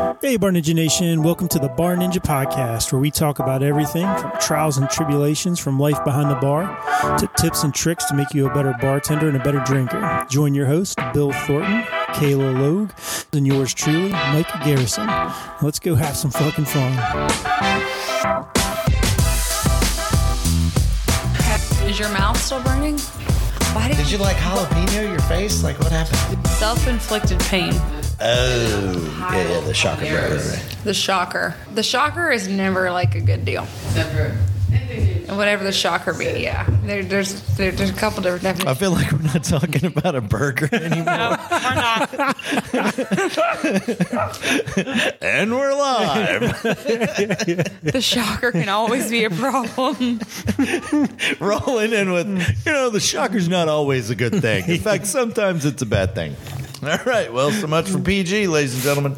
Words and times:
Hey, 0.00 0.38
Bar 0.38 0.52
Ninja 0.52 0.74
Nation. 0.74 1.22
Welcome 1.22 1.46
to 1.48 1.58
the 1.58 1.68
Bar 1.68 1.94
Ninja 1.94 2.22
Podcast, 2.22 2.90
where 2.90 3.00
we 3.02 3.10
talk 3.10 3.38
about 3.38 3.62
everything 3.62 4.06
from 4.16 4.32
trials 4.40 4.78
and 4.78 4.88
tribulations 4.88 5.60
from 5.60 5.78
life 5.78 6.02
behind 6.04 6.30
the 6.30 6.36
bar 6.36 6.74
to 7.18 7.28
tips 7.36 7.64
and 7.64 7.74
tricks 7.74 8.06
to 8.06 8.14
make 8.14 8.32
you 8.32 8.48
a 8.48 8.54
better 8.54 8.74
bartender 8.80 9.28
and 9.28 9.36
a 9.36 9.44
better 9.44 9.60
drinker. 9.66 10.24
Join 10.30 10.54
your 10.54 10.64
host, 10.64 10.98
Bill 11.12 11.32
Thornton, 11.32 11.82
Kayla 12.14 12.58
Logue, 12.58 12.92
and 13.34 13.46
yours 13.46 13.74
truly, 13.74 14.08
Mike 14.08 14.48
Garrison. 14.64 15.06
Let's 15.60 15.78
go 15.78 15.94
have 15.94 16.16
some 16.16 16.30
fucking 16.30 16.64
fun. 16.64 16.92
Is 21.86 21.98
your 21.98 22.08
mouth 22.08 22.38
still 22.40 22.62
burning? 22.62 22.98
Why 23.74 23.88
did, 23.88 23.98
Did 23.98 24.10
you 24.10 24.16
like 24.16 24.36
jalapeno 24.38 25.10
your 25.10 25.20
face? 25.20 25.62
Like 25.62 25.78
what 25.78 25.92
happened? 25.92 26.46
self-inflicted 26.48 27.38
pain? 27.40 27.74
Oh, 28.22 29.28
yeah, 29.32 29.48
yeah, 29.48 29.60
the 29.60 29.74
shocker 29.74 30.04
burger. 30.04 30.36
right. 30.36 30.76
The 30.84 30.94
shocker. 30.94 31.54
The 31.74 31.82
shocker 31.82 32.30
is 32.30 32.48
never 32.48 32.90
like 32.92 33.14
a 33.14 33.20
good 33.20 33.44
deal. 33.44 33.66
Never. 33.94 34.36
And 34.72 35.36
whatever 35.36 35.62
the 35.64 35.72
shocker 35.72 36.12
be, 36.14 36.24
yeah. 36.42 36.64
There, 36.84 37.02
there's 37.04 37.42
there, 37.56 37.70
there's 37.72 37.90
a 37.90 37.94
couple 37.94 38.22
different 38.22 38.44
I 38.44 38.52
definitions. 38.74 38.78
feel 38.78 38.90
like 38.92 39.10
we're 39.12 39.22
not 39.32 39.42
talking 39.44 39.84
about 39.86 40.14
a 40.16 40.20
burger 40.20 40.68
anymore. 40.72 41.04
No, 41.06 41.36
we're 41.50 41.74
not. 41.74 42.14
and 45.22 45.52
we're 45.54 45.74
live. 45.74 46.62
The 47.82 48.00
shocker 48.00 48.52
can 48.52 48.68
always 48.68 49.10
be 49.10 49.24
a 49.24 49.30
problem. 49.30 50.20
Rolling 51.40 51.92
in 51.92 52.12
with, 52.12 52.66
you 52.66 52.72
know, 52.72 52.90
the 52.90 53.00
shocker's 53.00 53.48
not 53.48 53.68
always 53.68 54.10
a 54.10 54.14
good 54.14 54.40
thing. 54.40 54.68
In 54.68 54.80
fact, 54.80 55.06
sometimes 55.06 55.64
it's 55.64 55.82
a 55.82 55.86
bad 55.86 56.14
thing. 56.14 56.36
All 56.82 56.98
right. 57.04 57.32
Well, 57.32 57.50
so 57.50 57.66
much 57.66 57.88
for 57.88 57.98
PG, 58.02 58.46
ladies 58.46 58.74
and 58.74 58.82
gentlemen. 58.82 59.12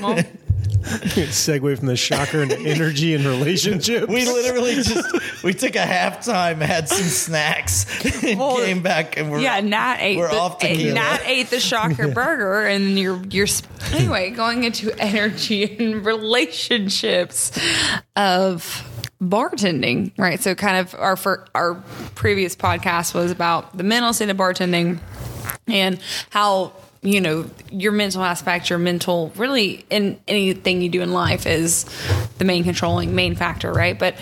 Well, 0.00 0.22
Segue 0.84 1.78
from 1.78 1.86
the 1.86 1.96
shocker 1.96 2.42
into 2.42 2.58
energy 2.58 3.14
and 3.14 3.24
relationships. 3.24 4.06
We 4.06 4.26
literally 4.26 4.74
just 4.74 5.42
we 5.42 5.54
took 5.54 5.76
a 5.76 5.78
halftime, 5.86 6.60
had 6.60 6.90
some 6.90 7.06
snacks, 7.06 7.86
and 8.22 8.38
Well, 8.38 8.56
came 8.56 8.82
back, 8.82 9.16
and 9.16 9.30
we're 9.30 9.40
yeah, 9.40 9.60
Nat 9.60 9.96
ate 10.00 10.18
we're 10.18 10.28
the, 10.28 10.36
off 10.36 10.58
tequila. 10.58 10.92
Nat 10.94 11.22
ate 11.24 11.48
the 11.48 11.58
shocker 11.58 12.08
burger, 12.08 12.66
and 12.66 12.98
you're 12.98 13.22
you're 13.30 13.46
sp- 13.48 13.66
anyway 13.92 14.28
going 14.30 14.64
into 14.64 14.92
energy 15.00 15.74
and 15.78 16.04
relationships 16.04 17.50
of 18.14 18.86
bartending, 19.30 20.12
right? 20.18 20.40
So, 20.40 20.54
kind 20.54 20.78
of 20.78 20.94
our 20.94 21.16
for 21.16 21.46
our 21.54 21.74
previous 22.14 22.54
podcast 22.56 23.14
was 23.14 23.30
about 23.30 23.76
the 23.76 23.84
mental 23.84 24.12
state 24.12 24.30
of 24.30 24.36
bartending 24.36 25.00
and 25.66 25.98
how 26.30 26.72
you 27.02 27.20
know 27.20 27.48
your 27.70 27.92
mental 27.92 28.22
aspect 28.22 28.70
your 28.70 28.78
mental 28.78 29.30
really 29.36 29.84
in 29.90 30.18
anything 30.26 30.80
you 30.80 30.88
do 30.88 31.02
in 31.02 31.12
life 31.12 31.46
is 31.46 31.84
the 32.38 32.46
main 32.46 32.64
controlling 32.64 33.14
main 33.14 33.36
factor 33.36 33.70
right 33.70 33.98
but 33.98 34.14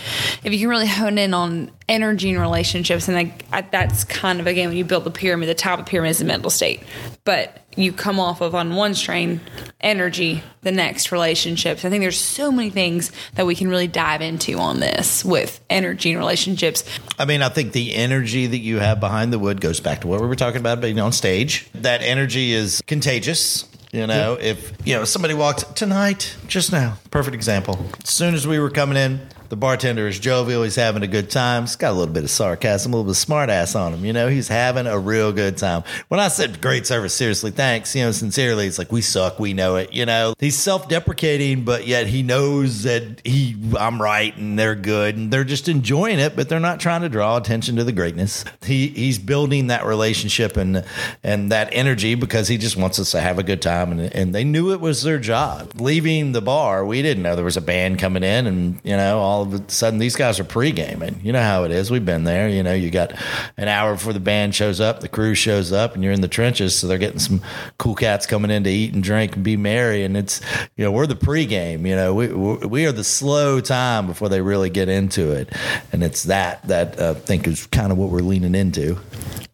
if 0.43 0.53
you 0.53 0.59
can 0.59 0.69
really 0.69 0.89
hone 0.89 1.17
in 1.17 1.33
on 1.33 1.71
energy 1.93 2.31
and 2.31 2.41
relationships 2.41 3.07
and 3.07 3.15
like 3.17 3.45
I- 3.53 3.61
that's 3.61 4.05
kind 4.05 4.41
of 4.41 4.47
again 4.47 4.69
when 4.71 4.79
you 4.79 4.85
build 4.85 5.05
the 5.05 5.11
pyramid 5.11 5.47
the 5.49 5.55
top 5.55 5.79
of 5.79 5.85
the 5.85 5.91
pyramid 5.91 6.13
is 6.13 6.19
the 6.21 6.25
mental 6.25 6.49
state 6.49 6.83
but 7.25 7.59
you 7.77 7.93
come 7.93 8.19
off 8.19 8.41
of 8.41 8.55
on 8.55 8.75
one 8.77 8.95
strain 8.95 9.41
energy 9.83 10.43
the 10.63 10.73
next 10.73 11.13
relationships 11.13 11.85
i 11.85 11.91
think 11.91 12.03
there's 12.03 12.19
so 12.19 12.51
many 12.51 12.71
things 12.71 13.13
that 13.35 13.45
we 13.47 13.55
can 13.55 13.69
really 13.69 13.87
dive 13.89 14.23
into 14.23 14.59
on 14.59 14.81
this 14.81 15.23
with 15.23 15.61
energy 15.69 16.11
and 16.13 16.19
relationships 16.19 16.83
I 17.19 17.25
mean, 17.27 17.43
I 17.43 17.51
think 17.51 17.73
the 17.73 17.95
energy 17.95 18.47
that 18.47 18.59
you 18.59 18.79
have 18.79 18.99
behind 18.99 19.33
the 19.33 19.39
wood 19.39 19.61
goes 19.61 19.79
back 19.81 20.01
to 20.01 20.09
what 20.09 20.21
we 20.21 20.27
were 20.27 20.35
talking 20.35 20.61
about 20.61 20.81
being 20.81 20.99
on 20.99 21.13
stage. 21.13 21.69
That 21.75 22.03
energy 22.03 22.53
is 22.53 22.83
contagious. 22.87 23.69
You 23.93 24.07
know, 24.07 24.39
if 24.41 24.73
you 24.85 24.95
know 24.97 25.05
somebody 25.05 25.35
walked 25.35 25.77
tonight, 25.77 26.35
just 26.49 26.73
now, 26.73 26.97
perfect 27.11 27.35
example. 27.35 27.79
As 28.03 28.09
soon 28.11 28.35
as 28.35 28.45
we 28.47 28.59
were 28.59 28.71
coming 28.71 28.97
in, 28.97 29.21
the 29.53 29.57
bartender 29.57 30.09
is 30.09 30.19
jovial. 30.19 30.63
He's 30.63 30.77
having 30.77 31.03
a 31.03 31.07
good 31.07 31.29
time. 31.29 31.65
He's 31.65 31.77
got 31.77 31.91
a 31.91 31.93
little 31.93 32.15
bit 32.15 32.25
of 32.25 32.31
sarcasm, 32.31 32.95
a 32.95 32.97
little 32.97 33.05
bit 33.05 33.11
of 33.11 33.17
smart 33.19 33.51
ass 33.51 33.75
on 33.75 33.93
him. 33.93 34.03
You 34.03 34.15
know, 34.15 34.29
he's 34.29 34.49
having 34.49 34.87
a 34.87 34.99
real 34.99 35.31
good 35.31 35.59
time. 35.59 35.83
When 36.09 36.21
I 36.21 36.29
said 36.29 36.63
great 36.63 36.87
service, 36.87 37.13
seriously, 37.13 37.51
thanks. 37.51 37.95
You 37.95 38.05
know, 38.05 38.13
sincerely, 38.13 38.67
it's 38.67 38.79
like 38.79 38.91
we 38.91 39.03
suck. 39.03 39.39
We 39.39 39.53
know 39.53 39.77
it. 39.77 39.93
You 39.93 40.07
know, 40.07 40.33
he's 40.41 40.57
self 40.57 40.89
deprecating, 40.89 41.65
but 41.65 41.87
yet 41.87 42.07
he 42.07 42.23
knows 42.23 42.85
that 42.85 43.21
he, 43.27 43.55
I'm 43.79 44.01
right 44.01 44.35
and 44.35 44.59
they're 44.59 44.75
good 44.75 45.19
and 45.19 45.31
they're 45.31 45.45
just 45.45 45.69
enjoying 45.69 46.19
it, 46.19 46.35
but 46.35 46.49
they're 46.49 46.59
not 46.59 46.81
trying 46.81 47.03
to 47.03 47.11
draw 47.11 47.37
attention 47.37 47.77
to 47.77 47.85
the 47.85 47.93
greatness. 47.93 48.47
He, 48.65 48.87
he's 48.89 49.19
building 49.19 49.67
that 49.67 49.85
relationship 49.85 50.57
and, 50.57 50.83
and 51.23 51.53
that 51.53 51.69
energy 51.73 52.15
because 52.15 52.49
he 52.49 52.57
just 52.57 52.79
wants 52.79 52.99
us 52.99 53.11
to 53.11 53.21
have 53.21 53.39
a 53.39 53.43
good 53.43 53.61
time. 53.61 53.93
And, 53.93 54.01
and 54.15 54.35
they 54.35 54.45
knew 54.45 54.73
it 54.73 54.81
was 54.81 55.03
their 55.03 55.19
job. 55.19 55.79
Leaving 55.79 56.33
the 56.33 56.41
bar, 56.41 56.87
we 56.87 57.03
didn't 57.03 57.23
know 57.23 57.37
there 57.37 57.45
was 57.45 57.59
a 57.59 57.61
band 57.61 57.99
coming 57.99 58.23
in 58.23 58.47
and, 58.47 58.81
you 58.83 58.97
know, 58.97 59.19
all 59.19 59.42
of 59.43 59.55
a 59.55 59.71
sudden 59.71 59.99
these 59.99 60.17
guys 60.17 60.41
are 60.41 60.45
pre-gaming. 60.45 61.21
You 61.23 61.33
know 61.33 61.43
how 61.43 61.65
it 61.65 61.71
is. 61.71 61.91
We've 61.91 62.05
been 62.05 62.25
there. 62.25 62.49
You 62.49 62.63
know, 62.63 62.75
you 62.75 62.91
got 62.91 63.13
an 63.57 63.69
hour 63.69 63.95
before 63.95 64.13
the 64.13 64.21
band 64.21 64.55
shows 64.55 64.81
up, 64.81 65.01
the 65.01 65.09
crew 65.09 65.35
shows 65.35 65.73
up, 65.73 65.95
and 65.95 66.03
you're 66.03 66.13
in 66.13 66.21
the 66.21 66.29
trenches. 66.29 66.75
So 66.75 66.87
they're 66.87 66.99
getting 66.99 67.19
some 67.19 67.43
cool 67.79 67.95
cats 67.95 68.27
coming 68.27 68.51
in 68.51 68.65
to 68.65 68.71
eat 68.71 68.95
and 68.95 69.03
drink 69.03 69.35
and 69.35 69.45
be 69.45 69.57
merry. 69.57 70.05
And 70.05 70.17
it's, 70.17 70.41
you 70.77 70.85
know, 70.85 70.93
we're 70.93 71.07
the 71.07 71.17
pre-game. 71.17 71.87
You 71.87 71.97
know, 71.97 72.15
we 72.15 72.29
we 72.29 72.87
are 72.87 72.93
the 72.93 73.05
slow 73.05 73.61
time 73.61 74.07
before 74.07 74.29
they 74.29 74.41
really 74.41 74.71
get 74.71 74.89
into 74.89 75.33
it. 75.33 75.49
And 75.93 76.03
it's 76.03 76.25
that 76.25 76.63
that 76.69 76.99
uh, 76.99 77.11
I 77.11 77.15
think 77.15 77.47
is 77.47 77.67
kind 77.67 77.93
of 77.93 77.99
what 77.99 78.11
we're 78.11 78.21
leaning 78.21 78.55
into. 78.55 78.99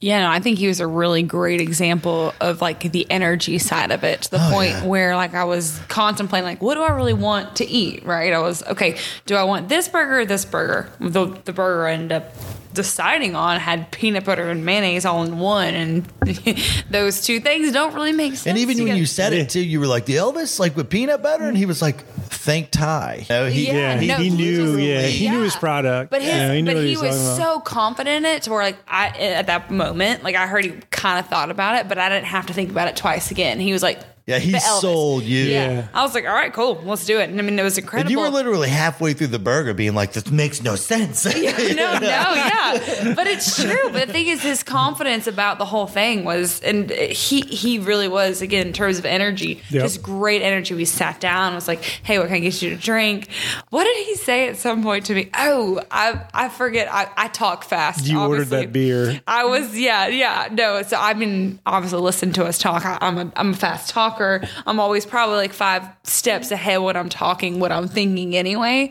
Yeah, 0.01 0.21
no, 0.21 0.31
I 0.31 0.39
think 0.39 0.59
he 0.59 0.69
was 0.69 0.79
a 0.79 0.87
really 0.87 1.25
great 1.25 1.61
example 1.61 2.33
of 2.41 2.61
like 2.61 2.93
the 2.93 3.11
energy 3.11 3.59
side 3.59 3.91
of 3.91 4.05
it 4.05 4.23
to 4.23 4.31
the 4.31 4.37
Oh, 4.47 4.51
point 4.53 4.71
yeah. 4.71 4.87
where 4.87 5.17
like 5.17 5.35
I 5.35 5.43
was 5.45 5.81
contemplating 5.89 6.45
like 6.45 6.63
what 6.63 6.75
do 6.75 6.83
I 6.83 6.91
really 6.93 7.15
want 7.15 7.57
to 7.57 7.67
eat, 7.67 8.05
right? 8.07 8.33
I 8.33 8.39
was 8.39 8.63
okay, 8.63 8.97
do 9.27 9.35
I 9.35 9.43
want 9.43 9.69
this 9.69 9.89
burger 9.89 10.21
or 10.21 10.25
this 10.25 10.45
burger? 10.45 10.89
The 11.01 11.27
the 11.45 11.53
burger 11.53 11.87
ended 11.89 12.13
up 12.13 12.33
deciding 12.79 13.35
on 13.35 13.59
had 13.59 13.91
peanut 13.91 14.25
butter 14.25 14.49
and 14.49 14.65
mayonnaise 14.65 15.05
all 15.05 15.25
in 15.25 15.41
one 15.41 15.75
and 15.75 16.05
those 16.91 17.21
two 17.23 17.41
things 17.41 17.73
don't 17.73 17.93
really 17.93 18.13
make 18.13 18.35
sense. 18.35 18.47
And 18.47 18.57
even 18.59 18.85
when 18.85 18.97
you 18.97 19.05
said 19.05 19.33
it 19.33 19.51
too, 19.51 19.61
you 19.61 19.81
were 19.81 19.89
like 19.89 20.05
the 20.07 20.15
Elvis, 20.15 20.61
like 20.61 20.77
with 20.77 20.89
peanut 20.89 21.21
butter, 21.21 21.43
and 21.43 21.57
he 21.57 21.67
was 21.67 21.83
like, 21.83 22.05
"Think 22.29 22.71
Thai." 22.71 23.27
You 23.29 23.35
know, 23.35 23.47
he, 23.47 23.67
Yeah, 23.67 23.73
Yeah, 23.73 23.99
he, 23.99 24.07
no, 24.07 24.17
he 24.19 24.29
he 24.31 24.37
knew. 24.37 24.63
was- 24.73 24.81
yeah, 24.81 25.03
he 25.03 25.29
knew 25.29 25.43
his 25.43 25.57
product. 25.57 26.13
But 26.13 26.23
his, 26.23 26.31
Yeah, 26.31 26.53
he 26.55 26.63
knew 26.63 26.71
but 26.71 26.77
what 26.77 26.85
he, 26.85 26.93
was, 26.93 27.03
was, 27.03 27.37
so 27.37 27.59
confident 27.59 28.25
in 28.25 28.37
it 28.37 28.45
to 28.45 28.51
where 28.51 28.63
like 28.63 28.77
I 28.87 29.09
at 29.09 29.47
that 29.49 29.73
moment, 29.73 30.23
like 30.23 30.37
I 30.37 30.47
heard 30.47 30.65
he 30.65 30.71
kind 30.91 31.19
of 31.19 31.27
thought 31.29 31.51
about 31.51 31.75
it, 31.81 31.89
but 31.89 31.99
I 31.99 32.09
didn't 32.09 32.27
have 32.27 32.47
to 32.47 32.53
think 32.53 32.71
about 32.71 32.87
it 32.87 32.95
twice 32.97 33.33
again. 33.33 33.59
He 33.59 33.73
was 33.73 33.83
like, 33.83 33.99
Yeah, 34.29 34.39
he 34.39 34.59
sold 34.61 35.23
you. 35.23 35.45
Yeah. 35.45 35.89
I 35.95 36.03
was 36.03 36.15
like, 36.15 36.27
all 36.27 36.35
right, 36.35 36.53
cool, 36.53 36.83
let's 36.85 37.07
do 37.07 37.19
it. 37.19 37.31
And 37.31 37.39
I 37.39 37.43
mean, 37.43 37.59
it 37.59 37.63
was 37.63 37.79
incredible. 37.79 38.09
And 38.09 38.11
you 38.11 38.21
were 38.21 38.29
literally 38.29 38.69
halfway 38.69 39.15
through 39.15 39.29
the 39.29 39.39
burger, 39.39 39.73
being 39.73 39.95
like, 39.95 40.13
"This 40.13 40.31
makes 40.31 40.63
no 40.63 40.77
sense." 40.77 41.25
no, 41.25 41.33
no, 41.35 41.41
yeah, 41.41 43.15
but 43.17 43.27
it's 43.27 43.57
true. 43.59 43.89
But 43.91 44.09
the 44.09 44.13
thing 44.13 44.27
is, 44.27 44.43
his 44.43 44.63
confidence 44.63 45.27
about 45.27 45.57
the 45.59 45.65
whole 45.65 45.87
thing 45.87 46.25
was, 46.25 46.61
and 46.61 46.91
he 46.91 47.41
he 47.41 47.79
really 47.79 48.07
was 48.07 48.43
again 48.43 48.67
in 48.67 48.73
terms 48.75 48.99
of 48.99 49.07
energy, 49.07 49.63
Yep. 49.71 49.83
just 49.83 50.03
great 50.03 50.43
energy. 50.43 50.75
We 50.75 50.85
sat 50.85 51.21
down, 51.21 51.55
was 51.55 51.67
like, 51.67 51.83
hey, 51.83 52.19
what 52.19 52.27
can 52.27 52.37
I 52.37 52.41
get 52.41 52.61
you 52.61 52.69
to 52.71 52.77
drink? 52.77 53.29
What 53.71 53.85
did 53.85 53.97
he 54.07 54.15
say 54.17 54.49
at 54.51 54.59
some 54.59 54.83
point 54.83 55.07
to 55.07 55.15
me? 55.15 55.31
Oh, 55.35 55.81
I 55.91 56.21
I 56.35 56.51
forget. 56.51 56.93
I, 56.93 57.09
I 57.17 57.29
talk 57.29 57.65
fast. 57.65 58.07
You 58.07 58.21
ordered 58.21 58.49
that 58.49 58.75
beer. 58.75 59.23
I 59.27 59.47
was 59.47 59.75
yeah 59.79 60.09
yeah 60.09 60.49
no. 60.53 60.83
So 60.83 60.99
I 61.01 61.15
mean, 61.15 61.61
obviously, 61.65 62.01
listen 62.01 62.35
to 62.35 62.45
us 62.45 62.59
talk. 62.59 62.85
I, 62.85 62.99
I'm 63.01 63.17
a 63.17 63.33
I'm 63.35 63.51
a 63.53 63.57
fast 63.57 63.89
talker. 63.89 64.18
I'm 64.67 64.81
always 64.81 65.07
probably 65.07 65.37
like 65.37 65.53
five 65.53 65.87
steps 66.05 66.51
ahead 66.51 66.81
when 66.81 66.97
I'm 66.97 67.09
talking, 67.09 67.61
what 67.61 67.73
I'm 67.73 67.89
thinking 67.89 68.37
anyway. 68.37 68.91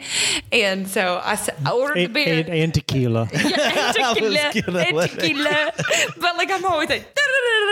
And 0.52 0.88
so 0.88 1.22
I 1.24 1.38
ordered 1.72 1.98
the 1.98 2.08
beer 2.08 2.40
and, 2.40 2.50
and 2.50 2.74
tequila. 2.74 3.28
yeah, 3.34 3.40
and 3.40 3.48
I 3.48 4.14
tequila, 4.14 4.80
and 4.80 5.10
tequila. 5.10 5.72
But 6.20 6.38
like 6.38 6.52
I'm 6.52 6.66
always 6.66 6.90
like 6.90 7.14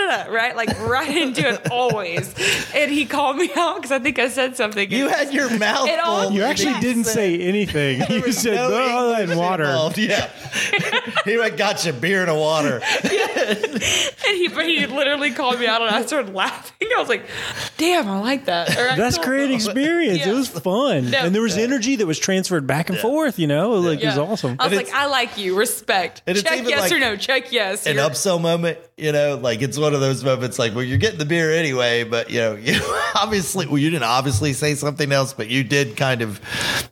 da-da-da-da-da, 0.07 0.33
right, 0.33 0.55
like 0.55 0.79
right 0.81 1.17
into 1.17 1.47
it 1.47 1.67
always. 1.71 2.33
And 2.73 2.91
he 2.91 3.06
called 3.06 3.38
me 3.38 3.50
out 3.56 3.75
because 3.77 3.91
I 3.91 4.00
think 4.00 4.19
I 4.19 4.27
said 4.30 4.56
something. 4.57 4.91
You 4.91 5.07
had 5.09 5.33
your 5.33 5.50
mouth 5.57 5.88
It 5.88 6.00
all- 6.00 6.31
You 6.31 6.44
actually 6.44 6.71
Yes. 6.71 6.81
didn't 6.81 7.03
say 7.06 7.38
anything. 7.39 8.01
You 8.09 8.31
said 8.31 8.56
No 8.56 8.69
"Oh, 8.71 9.09
English 9.12 9.30
and 9.31 9.39
water. 9.39 9.63
involved, 9.63 9.97
Yeah, 9.97 10.30
he 11.25 11.38
went 11.38 11.57
got 11.57 11.85
you 11.85 11.94
beer 11.94 12.21
and 12.21 12.30
a 12.30 12.35
water. 12.35 12.81
and 13.45 13.81
he, 14.38 14.47
but 14.50 14.65
he 14.65 14.85
literally 14.88 15.31
called 15.31 15.59
me 15.59 15.68
out, 15.68 15.81
and 15.81 15.91
I 15.95 16.06
started 16.06 16.33
laughing. 16.33 16.88
I 16.95 17.00
was 17.00 17.09
like, 17.09 17.25
"Damn, 17.77 18.07
I 18.09 18.19
like 18.19 18.45
that." 18.45 18.77
Or 18.77 18.89
I 18.89 18.95
That's 18.95 19.18
thought- 19.18 19.25
great 19.25 19.51
experience. 19.51 20.19
Yeah. 20.19 20.30
It 20.31 20.33
was 20.35 20.47
fun, 20.50 21.12
No. 21.12 21.19
and 21.19 21.35
there 21.35 21.41
was 21.41 21.57
energy 21.57 21.97
that 21.97 22.06
was 22.07 22.19
transferred 22.19 22.65
back 22.68 22.89
and 22.89 22.97
forth. 23.00 23.38
You 23.39 23.47
know, 23.47 23.71
like 23.74 24.01
it 24.01 24.06
was 24.06 24.18
awesome. 24.18 24.57
I 24.59 24.68
was 24.68 24.77
And 24.77 24.88
like, 24.88 24.95
"I 24.95 25.07
like 25.07 25.38
you, 25.38 25.56
respect." 25.57 26.21
And 26.27 26.38
it's 26.38 26.47
Check 26.47 26.59
even 26.59 26.69
yes 26.69 26.81
like 26.81 26.91
or 26.91 27.00
no. 27.00 27.15
Check 27.15 27.51
yes. 27.51 27.85
An 27.85 27.95
You're- 27.95 28.09
upsell 28.09 28.41
moment, 28.41 28.77
you 28.97 29.12
know, 29.12 29.36
like 29.36 29.62
it's 29.62 29.77
one 29.77 29.94
of 29.94 30.00
those 30.00 30.24
moments 30.24 30.57
like, 30.57 30.74
well, 30.74 30.83
you're 30.83 30.97
getting 30.97 31.19
the 31.19 31.25
beer 31.25 31.51
anyway, 31.51 32.06
but 32.06 32.30
you 32.30 32.39
know, 32.39 32.56
you 32.62 32.80
obviously, 33.13 33.68
well, 33.68 33.77
you 33.77 33.89
didn't 33.89 34.03
obviously 34.03 34.53
say 34.53 34.74
something 34.75 35.12
else, 35.12 35.33
but 35.33 35.50
you 35.50 35.63
did 35.63 35.97
kind 35.97 36.21
of 36.21 36.39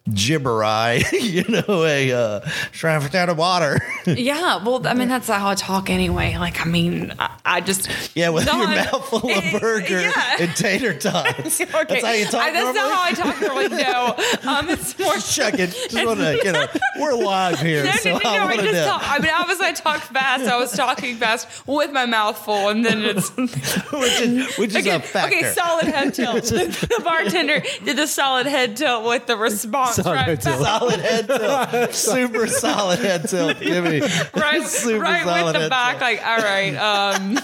gibbery, 0.09 1.01
you 1.13 1.45
know, 1.47 1.83
a 1.85 2.11
uh, 2.11 2.39
for 2.71 3.09
down 3.09 3.29
of 3.29 3.37
water. 3.37 3.79
Yeah, 4.05 4.61
well, 4.63 4.85
I 4.85 4.93
mean, 4.95 5.07
that's 5.07 5.29
how 5.29 5.47
I 5.47 5.55
talk 5.55 5.89
anyway. 5.89 6.35
Like, 6.37 6.59
I 6.59 6.65
mean, 6.65 7.13
I, 7.19 7.37
I 7.45 7.61
just 7.61 8.15
Yeah, 8.15 8.29
with 8.29 8.45
your 8.45 8.57
non- 8.57 8.75
mouth 8.75 9.07
full 9.07 9.31
of 9.31 9.61
burger 9.61 10.01
yeah. 10.01 10.37
and 10.41 10.55
tater 10.57 10.93
tots. 10.99 11.61
Okay. 11.61 11.65
That's 11.71 12.03
how 12.03 12.11
you 12.11 12.25
talk 12.25 12.41
I, 12.41 12.51
that's 12.51 12.75
normally? 12.75 12.79
not 12.79 12.91
how 12.91 13.03
I 13.03 13.11
talk 13.13 13.41
normally. 13.41 13.69
No, 13.69 14.51
um, 14.51 14.69
it's 14.69 14.99
more. 14.99 15.15
Checking. 15.19 15.67
Just 15.67 16.05
want 16.05 16.19
to, 16.19 16.37
you 16.43 16.51
know, 16.51 16.67
we're 16.99 17.13
live 17.13 17.59
here, 17.59 17.83
No, 17.83 17.91
so 17.91 18.11
no, 18.13 18.19
no, 18.19 18.29
I 18.29 18.33
no, 18.37 18.43
I 18.43 18.45
want 18.45 18.59
just 18.61 18.87
talk. 18.87 19.01
I 19.05 19.19
mean, 19.19 19.31
obviously, 19.33 19.65
I 19.67 19.71
talk 19.71 20.01
fast. 20.01 20.45
I 20.45 20.57
was 20.57 20.71
talking 20.73 21.15
fast 21.15 21.47
with 21.67 21.91
my 21.91 22.05
mouth 22.05 22.37
full, 22.37 22.69
and 22.69 22.85
then 22.85 23.01
it's 23.01 23.29
which 23.37 24.21
is, 24.21 24.57
which 24.57 24.69
is 24.71 24.77
okay. 24.77 24.95
a 24.95 24.99
factor. 24.99 25.35
Okay, 25.37 25.51
solid 25.53 25.85
head 25.85 26.13
tilt. 26.15 26.43
the 26.45 27.01
bartender 27.03 27.61
did 27.83 27.97
the 27.97 28.07
solid 28.07 28.45
head 28.45 28.77
tilt 28.77 29.05
with 29.05 29.25
the 29.27 29.37
response 29.37 29.95
Solid 29.95 30.15
right 30.15 30.25
head 30.27 30.41
tilt. 30.41 30.61
solid 30.63 30.99
head 30.99 31.27
tilt. 31.27 31.93
Super 31.93 32.47
solid 32.47 32.99
head 32.99 33.27
tilt. 33.27 33.59
Give 33.59 33.83
me 33.83 34.01
right, 34.35 34.63
super 34.63 34.99
right 34.99 35.23
solid 35.23 35.53
with 35.53 35.63
the 35.63 35.69
back, 35.69 35.99
tilt. 35.99 36.01
like, 36.01 36.25
all 36.25 36.37
right, 36.37 36.75
um, 36.75 37.37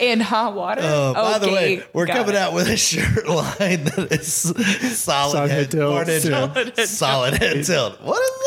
in 0.00 0.20
hot 0.20 0.54
water. 0.54 0.80
Oh, 0.84 1.14
by 1.14 1.38
the 1.38 1.48
way, 1.48 1.82
we're 1.92 2.06
coming 2.06 2.30
it. 2.30 2.36
out 2.36 2.52
with 2.54 2.68
a 2.68 2.76
shirt 2.76 3.28
line 3.28 3.84
that 3.84 4.08
is 4.10 4.32
solid, 4.32 5.32
Solid 5.32 5.50
head, 5.50 5.58
head 5.60 5.70
tilt, 5.70 5.90
Bar 5.94 6.04
Ninja. 6.04 6.30
yeah. 6.30 6.40
Solid 6.54 6.76
head 6.78 6.88
solid 6.88 7.34
head 7.34 7.64
tilt. 7.64 8.00
What 8.00 8.20
is 8.22 8.30
that? 8.30 8.39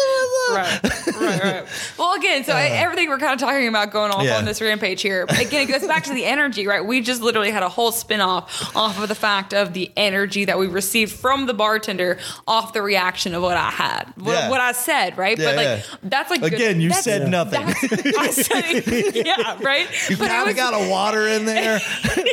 Right, 0.51 0.83
right, 0.83 1.43
right. 1.43 1.65
Well, 1.97 2.15
again, 2.15 2.43
so 2.43 2.53
everything 2.55 3.09
we're 3.09 3.17
kind 3.19 3.33
of 3.33 3.39
talking 3.39 3.67
about 3.67 3.91
going 3.91 4.11
off 4.11 4.23
Yeah. 4.23 4.37
on 4.37 4.45
this 4.45 4.61
rampage 4.61 5.01
here. 5.01 5.23
Again, 5.29 5.67
it 5.67 5.71
goes 5.71 5.87
back 5.87 6.03
to 6.05 6.13
the 6.13 6.25
energy, 6.35 6.67
right? 6.67 6.83
We 6.85 7.01
just 7.01 7.21
literally 7.21 7.51
had 7.51 7.63
a 7.63 7.69
whole 7.69 7.91
spin 7.91 8.19
off 8.21 8.75
off 8.75 9.01
of 9.01 9.07
the 9.09 9.15
fact 9.15 9.53
of 9.53 9.73
the 9.73 9.91
energy 9.95 10.45
that 10.45 10.57
we 10.59 10.67
received 10.67 11.11
from 11.11 11.45
the 11.45 11.53
bartender 11.53 12.17
off 12.47 12.73
the 12.73 12.81
reaction 12.81 13.33
of 13.35 13.41
what 13.41 13.55
I 13.57 13.69
had, 13.69 14.11
what, 14.17 14.33
Yeah. 14.33 14.49
what 14.49 14.59
I 14.61 14.71
said, 14.73 15.17
right? 15.17 15.37
Yeah, 15.37 15.45
but 15.45 15.55
like 15.55 15.85
that's 16.03 16.29
like 16.31 16.41
good- 16.41 16.53
Again, 16.53 16.81
you 16.81 16.89
that's- 16.89 17.03
said 17.05 17.29
nothing. 17.29 17.63
I 18.17 18.29
said, 18.31 19.15
yeah, 19.25 19.57
right. 19.61 19.87
You 20.09 20.17
kind 20.17 20.49
of 20.49 20.55
got 20.55 20.73
a 20.73 20.89
water 20.89 21.27
in 21.27 21.45
there. 21.45 21.79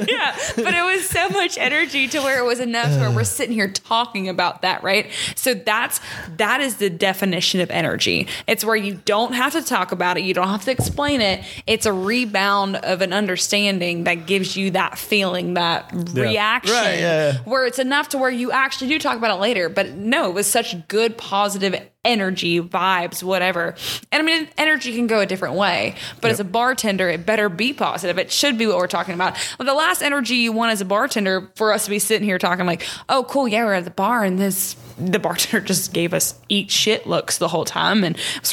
yeah, 0.08 0.36
but 0.56 0.74
it 0.74 0.84
was 0.84 1.08
so 1.08 1.28
much 1.28 1.58
energy 1.58 2.08
to 2.08 2.20
where 2.20 2.38
it 2.40 2.44
was 2.46 2.60
enough 2.60 2.90
where 2.98 3.10
we're 3.10 3.24
sitting 3.24 3.54
here 3.54 3.68
talking 3.70 4.28
about 4.28 4.62
that, 4.62 4.82
right? 4.82 5.06
So 5.36 5.54
that's 5.54 6.00
that 6.36 6.60
is 6.60 6.76
the 6.76 6.90
definition 6.90 7.60
of 7.60 7.70
energy. 7.70 7.99
It's 8.46 8.64
where 8.64 8.76
you 8.76 8.94
don't 9.04 9.34
have 9.34 9.52
to 9.52 9.62
talk 9.62 9.92
about 9.92 10.16
it, 10.16 10.24
you 10.24 10.34
don't 10.34 10.48
have 10.48 10.64
to 10.64 10.70
explain 10.70 11.20
it. 11.20 11.44
It's 11.66 11.86
a 11.86 11.92
rebound 11.92 12.76
of 12.76 13.02
an 13.02 13.12
understanding 13.12 14.04
that 14.04 14.26
gives 14.26 14.56
you 14.56 14.70
that 14.72 14.98
feeling, 14.98 15.54
that 15.54 15.90
reaction, 16.14 16.74
Right, 16.74 16.98
yeah, 16.98 17.32
yeah. 17.32 17.38
where 17.44 17.66
it's 17.66 17.78
enough 17.78 18.10
to 18.10 18.18
where 18.18 18.30
you 18.30 18.52
actually 18.52 18.88
do 18.88 18.98
talk 18.98 19.16
about 19.16 19.36
it 19.36 19.40
later. 19.40 19.68
But 19.68 19.90
no, 19.90 20.28
it 20.28 20.34
was 20.34 20.46
such 20.46 20.88
good 20.88 21.16
positive 21.16 21.74
energy, 22.04 22.60
vibes, 22.60 23.22
whatever. 23.22 23.74
And 24.10 24.22
I 24.22 24.24
mean, 24.24 24.48
energy 24.56 24.94
can 24.94 25.06
go 25.06 25.20
a 25.20 25.26
different 25.26 25.54
way, 25.56 25.96
but 26.22 26.30
as 26.30 26.40
a 26.40 26.44
bartender, 26.44 27.10
it 27.10 27.26
better 27.26 27.48
be 27.50 27.74
positive. 27.74 28.18
It 28.18 28.32
should 28.32 28.56
be 28.56 28.66
what 28.66 28.78
we're 28.78 28.86
talking 28.86 29.12
about. 29.14 29.36
The 29.58 29.74
last 29.74 30.00
energy 30.02 30.36
you 30.36 30.52
want 30.52 30.72
as 30.72 30.80
a 30.80 30.86
bartender 30.86 31.50
for 31.56 31.72
us 31.74 31.84
to 31.84 31.90
be 31.90 31.98
sitting 31.98 32.26
here 32.26 32.38
talking 32.38 32.64
like, 32.64 32.82
oh, 33.10 33.24
cool, 33.28 33.46
yeah, 33.46 33.64
we're 33.64 33.74
at 33.74 33.84
the 33.84 33.90
bar 33.90 34.24
and 34.24 34.38
this. 34.38 34.76
The 35.00 35.18
bartender 35.18 35.66
just 35.66 35.92
gave 35.92 36.12
us 36.12 36.34
eat 36.48 36.70
shit 36.70 37.06
looks 37.06 37.38
the 37.38 37.48
whole 37.48 37.64
time, 37.64 38.04
and 38.04 38.16
it 38.16 38.52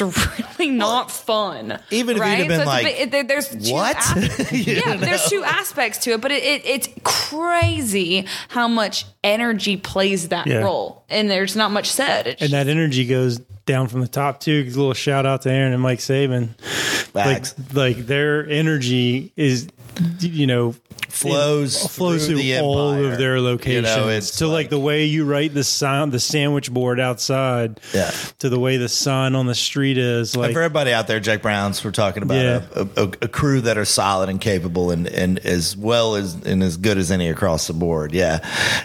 really 0.58 0.70
not 0.70 1.10
fun. 1.10 1.78
even 1.90 2.16
if 2.16 2.22
you'd 2.22 2.28
have 2.28 2.38
right? 2.38 2.48
been 2.48 2.60
it's 2.60 2.62
a 2.62 2.66
like, 2.66 2.84
bit- 2.84 3.10
there- 3.10 3.24
there's 3.24 3.48
two 3.48 3.72
"What?" 3.72 3.96
as- 4.16 4.52
You 4.66 4.74
yeah, 4.84 4.96
there's 4.96 5.28
two 5.28 5.42
aspects 5.44 5.98
to 6.04 6.12
it, 6.12 6.20
but 6.20 6.30
it, 6.30 6.42
it, 6.42 6.66
it's 6.66 6.88
crazy 7.04 8.26
how 8.48 8.68
much 8.68 9.04
energy 9.22 9.76
plays 9.76 10.28
that 10.28 10.46
Yeah. 10.46 10.58
role, 10.58 11.04
and 11.08 11.30
there's 11.30 11.54
not 11.56 11.70
much 11.70 11.90
said. 11.90 12.26
It's 12.26 12.42
And 12.42 12.52
that 12.52 12.68
energy 12.68 13.06
goes 13.06 13.38
down 13.66 13.88
from 13.88 14.00
the 14.00 14.08
top 14.08 14.40
too. 14.40 14.64
'cause 14.64 14.74
A 14.76 14.78
little 14.78 14.94
shout 14.94 15.26
out 15.26 15.42
to 15.42 15.50
Aaron 15.50 15.72
and 15.72 15.82
Mike 15.82 15.98
Saban. 15.98 16.58
Facts. 16.60 17.54
Like, 17.72 17.96
like 17.96 18.06
their 18.06 18.48
energy 18.48 19.32
is, 19.36 19.68
you 20.20 20.46
know, 20.46 20.74
Flows 21.20 21.86
flows 21.86 22.26
through 22.26 22.36
through 22.36 22.42
the 22.42 22.58
all 22.60 22.92
empire. 22.92 23.12
of 23.12 23.18
their 23.18 23.36
You 23.36 23.82
know, 23.82 24.08
it's 24.08 24.32
so 24.32 24.48
like, 24.50 24.70
the 24.70 24.78
way 24.78 25.04
you 25.04 25.24
write 25.24 25.54
the 25.54 25.64
sound, 25.64 26.12
the 26.12 26.20
sandwich 26.20 26.72
board 26.72 27.00
outside, 27.00 27.80
Yeah. 27.94 28.10
to 28.38 28.48
the 28.48 28.58
way 28.58 28.76
the 28.76 28.88
sun 28.88 29.34
on 29.34 29.46
the 29.46 29.54
street 29.54 29.98
is. 29.98 30.34
And 30.34 30.52
for 30.52 30.60
everybody 30.62 30.92
out 30.92 31.06
there, 31.06 31.20
Jack 31.20 31.42
Browns, 31.42 31.84
we're 31.84 31.90
talking 31.90 32.22
about 32.22 32.36
Yeah. 32.36 32.62
a, 32.74 33.02
a, 33.02 33.04
a 33.22 33.28
crew 33.28 33.60
that 33.62 33.76
are 33.78 33.84
solid 33.84 34.28
and 34.28 34.40
capable 34.40 34.90
and, 34.90 35.06
and 35.06 35.38
as 35.40 35.76
well 35.76 36.14
as 36.14 36.34
and 36.34 36.62
as 36.62 36.76
good 36.76 36.98
as 36.98 37.10
any 37.10 37.28
across 37.28 37.66
the 37.66 37.72
board. 37.72 38.12
Yeah. 38.12 38.38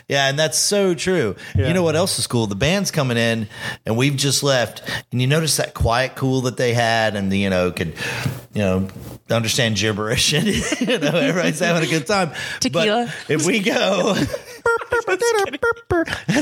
Yeah. 0.07 0.27
And 0.29 0.37
that's 0.39 0.57
so 0.57 0.93
true. 0.93 1.35
Yeah. 1.55 1.67
You 1.67 1.73
know 1.73 1.83
what 1.83 1.95
else 1.95 2.19
is 2.19 2.27
cool? 2.27 2.47
The 2.47 2.55
band's 2.55 2.91
coming 2.91 3.17
in 3.17 3.47
and 3.85 3.97
we've 3.97 4.15
just 4.15 4.43
left. 4.43 4.81
And 5.11 5.21
you 5.21 5.27
notice 5.27 5.57
that 5.57 5.73
quiet 5.73 6.15
cool 6.15 6.41
that 6.41 6.57
they 6.57 6.73
had 6.73 7.15
and, 7.15 7.31
the, 7.31 7.37
you 7.37 7.49
know, 7.49 7.71
could, 7.71 7.93
you 8.53 8.61
know, 8.61 8.87
understand 9.29 9.75
gibberish 9.77 10.33
and, 10.33 10.47
you 10.81 10.99
know, 10.99 11.17
everybody's 11.17 11.59
having 11.59 11.83
a 11.83 11.91
good 11.91 12.05
time. 12.07 12.22
Tequila. 12.59 13.11
But 13.27 13.33
if 13.33 13.45
we 13.45 13.59
go. 13.59 14.15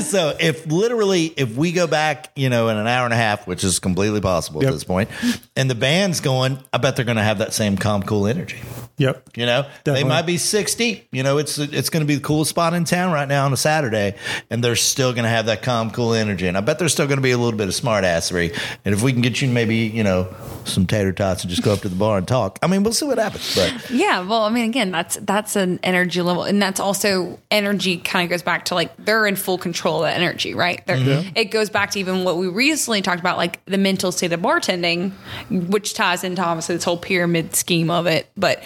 so 0.02 0.36
if 0.38 0.66
literally 0.66 1.26
if 1.36 1.56
we 1.56 1.72
go 1.72 1.86
back, 1.86 2.30
you 2.36 2.48
know, 2.48 2.68
in 2.68 2.76
an 2.76 2.86
hour 2.86 3.04
and 3.04 3.14
a 3.14 3.16
half, 3.16 3.46
which 3.46 3.64
is 3.64 3.78
completely 3.78 4.20
possible 4.20 4.62
Yep. 4.62 4.68
at 4.68 4.72
this 4.74 4.84
point, 4.84 5.10
and 5.56 5.70
the 5.70 5.74
band's 5.74 6.20
going, 6.20 6.58
I 6.72 6.78
bet 6.78 6.96
they're 6.96 7.04
going 7.04 7.16
to 7.16 7.22
have 7.22 7.38
that 7.38 7.52
same 7.52 7.76
calm, 7.76 8.02
cool 8.02 8.26
energy. 8.26 8.58
Yep, 9.02 9.28
You 9.36 9.46
know, 9.46 9.66
they 9.84 10.04
might 10.04 10.22
be 10.22 10.38
six 10.38 10.74
deep. 10.74 11.08
You 11.10 11.22
know, 11.22 11.38
it's 11.38 11.58
it's 11.58 11.90
going 11.90 12.02
to 12.02 12.06
be 12.06 12.14
the 12.14 12.22
coolest 12.22 12.50
spot 12.50 12.74
in 12.74 12.84
town 12.84 13.12
right 13.12 13.28
now 13.28 13.44
on 13.44 13.52
a 13.52 13.56
Saturday, 13.56 14.16
and 14.50 14.62
they're 14.62 14.76
still 14.76 15.12
going 15.12 15.24
to 15.24 15.30
have 15.30 15.46
that 15.46 15.62
calm, 15.62 15.90
cool 15.90 16.14
energy. 16.14 16.46
And 16.46 16.56
I 16.56 16.60
bet 16.60 16.78
there's 16.78 16.92
still 16.92 17.06
going 17.06 17.18
to 17.18 17.22
be 17.22 17.32
a 17.32 17.38
little 17.38 17.58
bit 17.58 17.68
of 17.68 17.74
smart 17.74 18.04
assery. 18.04 18.56
And 18.84 18.94
if 18.94 19.02
we 19.02 19.12
can 19.12 19.22
get 19.22 19.40
you 19.42 19.48
maybe 19.48 19.76
you 19.76 20.04
know 20.04 20.34
some 20.64 20.86
tater 20.86 21.12
tots 21.12 21.42
and 21.42 21.50
just 21.50 21.62
go 21.62 21.72
up 21.72 21.80
to 21.80 21.88
the 21.88 21.96
bar 21.96 22.18
and 22.18 22.28
talk, 22.28 22.58
I 22.62 22.66
mean, 22.66 22.82
we'll 22.82 22.92
see 22.92 23.06
what 23.06 23.18
happens. 23.18 23.54
But 23.54 23.72
Yeah, 23.90 24.26
well, 24.26 24.42
I 24.42 24.50
mean, 24.50 24.68
again, 24.68 24.90
that's 24.90 25.16
that's 25.16 25.56
an 25.56 25.80
energy 25.82 26.22
level, 26.22 26.44
and 26.44 26.60
that's 26.62 26.80
also 26.80 27.38
energy. 27.50 27.98
Kind 27.98 28.24
of 28.24 28.30
goes 28.30 28.42
back 28.42 28.66
to 28.66 28.74
like 28.74 28.96
they're 28.96 29.26
in 29.26 29.36
full 29.36 29.58
control 29.58 29.98
of 29.98 30.02
that 30.08 30.20
energy, 30.20 30.54
right? 30.54 30.84
Mm-hmm. 30.86 31.36
It 31.36 31.46
goes 31.46 31.70
back 31.70 31.90
to 31.92 32.00
even 32.00 32.24
what 32.24 32.36
we 32.36 32.48
recently 32.48 33.02
talked 33.02 33.20
about, 33.20 33.36
like 33.36 33.64
the 33.66 33.78
mental 33.78 34.12
state 34.12 34.32
of 34.32 34.40
bartending, 34.40 35.12
which 35.50 35.94
ties 35.94 36.24
into 36.24 36.42
obviously 36.42 36.76
this 36.76 36.84
whole 36.84 36.96
pyramid 36.96 37.54
scheme 37.54 37.90
of 37.90 38.06
it, 38.06 38.30
but 38.36 38.62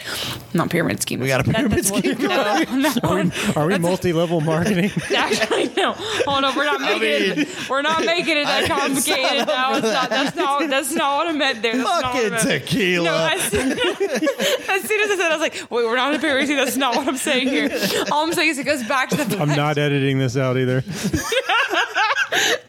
not 0.55 0.71
pyramid 0.71 1.01
scheme. 1.03 1.21
We 1.21 1.29
got 1.29 1.41
a 1.47 1.51
pyramid 1.51 1.73
that's 1.79 1.91
what- 1.91 2.05
scheme 2.05 2.19
No, 2.29 2.65
no, 3.03 3.31
are 3.57 3.67
we 3.67 3.79
multi-level 3.79 4.41
marketing? 4.41 4.91
Actually, 5.17 5.69
no. 5.77 5.93
Hold 5.93 6.45
on, 6.45 6.57
we're 6.57 6.65
not 6.65 6.81
making 6.81 7.39
it. 7.43 7.69
We're 7.69 7.83
not 7.83 8.05
making 8.05 8.37
it 8.39 8.45
that 8.45 8.69
complicated. 8.69 9.05
sign 9.27 9.41
up 9.41 9.49
No, 9.49 9.77
it's 9.79 9.87
not. 9.87 10.11
That's 10.11 10.37
not. 10.37 10.71
That's 10.71 10.93
not 10.93 11.17
what 11.17 11.29
I 11.29 11.33
meant 11.33 11.63
there. 11.63 11.77
That's 11.77 11.85
not 11.89 12.15
what 12.15 12.25
I 12.25 12.31
fucking 12.31 12.49
meant. 12.51 12.65
tequila. 12.65 13.05
No, 13.05 13.29
as 13.33 13.43
soon, 13.43 13.73
as 13.73 13.79
soon 13.79 15.01
as 15.01 15.11
I 15.11 15.17
said, 15.17 15.31
I 15.31 15.37
was 15.37 15.41
like, 15.41 15.55
"Wait, 15.71 15.85
we're 15.85 15.97
not 15.97 16.13
in 16.13 16.19
a 16.19 16.21
pyramid 16.23 16.47
scheme. 16.47 16.57
That's 16.59 16.77
not 16.77 16.97
what 16.97 17.07
I'm 17.09 17.17
saying 17.17 17.49
here. 17.49 17.69
All 18.11 18.25
I'm 18.25 18.33
saying 18.33 18.51
is 18.51 18.59
it 18.59 18.65
goes 18.65 18.83
back 18.87 19.11
to 19.11 19.17
the. 19.17 19.39
I'm 19.39 19.49
not 19.51 19.79
editing 19.79 20.19
this 20.19 20.37
out 20.37 20.57
either. 20.57 20.83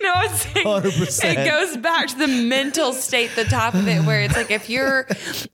No, 0.02 0.14
I'm 0.14 0.34
saying 0.36 0.66
100%. 0.66 1.24
it 1.38 1.50
goes 1.50 1.76
back 1.78 2.08
to 2.08 2.18
the 2.18 2.28
mental 2.28 2.94
state, 2.94 3.32
the 3.36 3.44
top 3.44 3.74
of 3.74 3.86
it, 3.88 4.02
where 4.06 4.22
it's 4.22 4.36
like 4.36 4.50
if 4.50 4.70
you're 4.70 5.08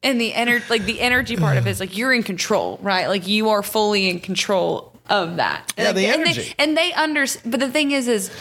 in 0.03 0.19
the 0.19 0.33
energy, 0.33 0.63
like 0.69 0.85
the 0.85 1.01
energy 1.01 1.35
part 1.35 1.57
of 1.57 1.65
it 1.65 1.69
is 1.71 1.79
like 1.83 1.97
you're 1.97 2.13
in 2.13 2.23
control, 2.23 2.79
right? 2.81 3.07
Like 3.07 3.27
you 3.27 3.49
are 3.49 3.61
fully 3.61 4.09
in 4.09 4.21
control 4.21 4.92
of 5.09 5.35
that. 5.37 5.73
Yeah, 5.77 5.91
the 5.91 6.05
and 6.05 6.21
energy. 6.21 6.41
They, 6.41 6.53
and 6.63 6.77
they 6.77 6.93
under, 6.93 7.25
but 7.45 7.59
the 7.59 7.69
thing 7.69 7.91
is, 7.91 8.07
is 8.07 8.31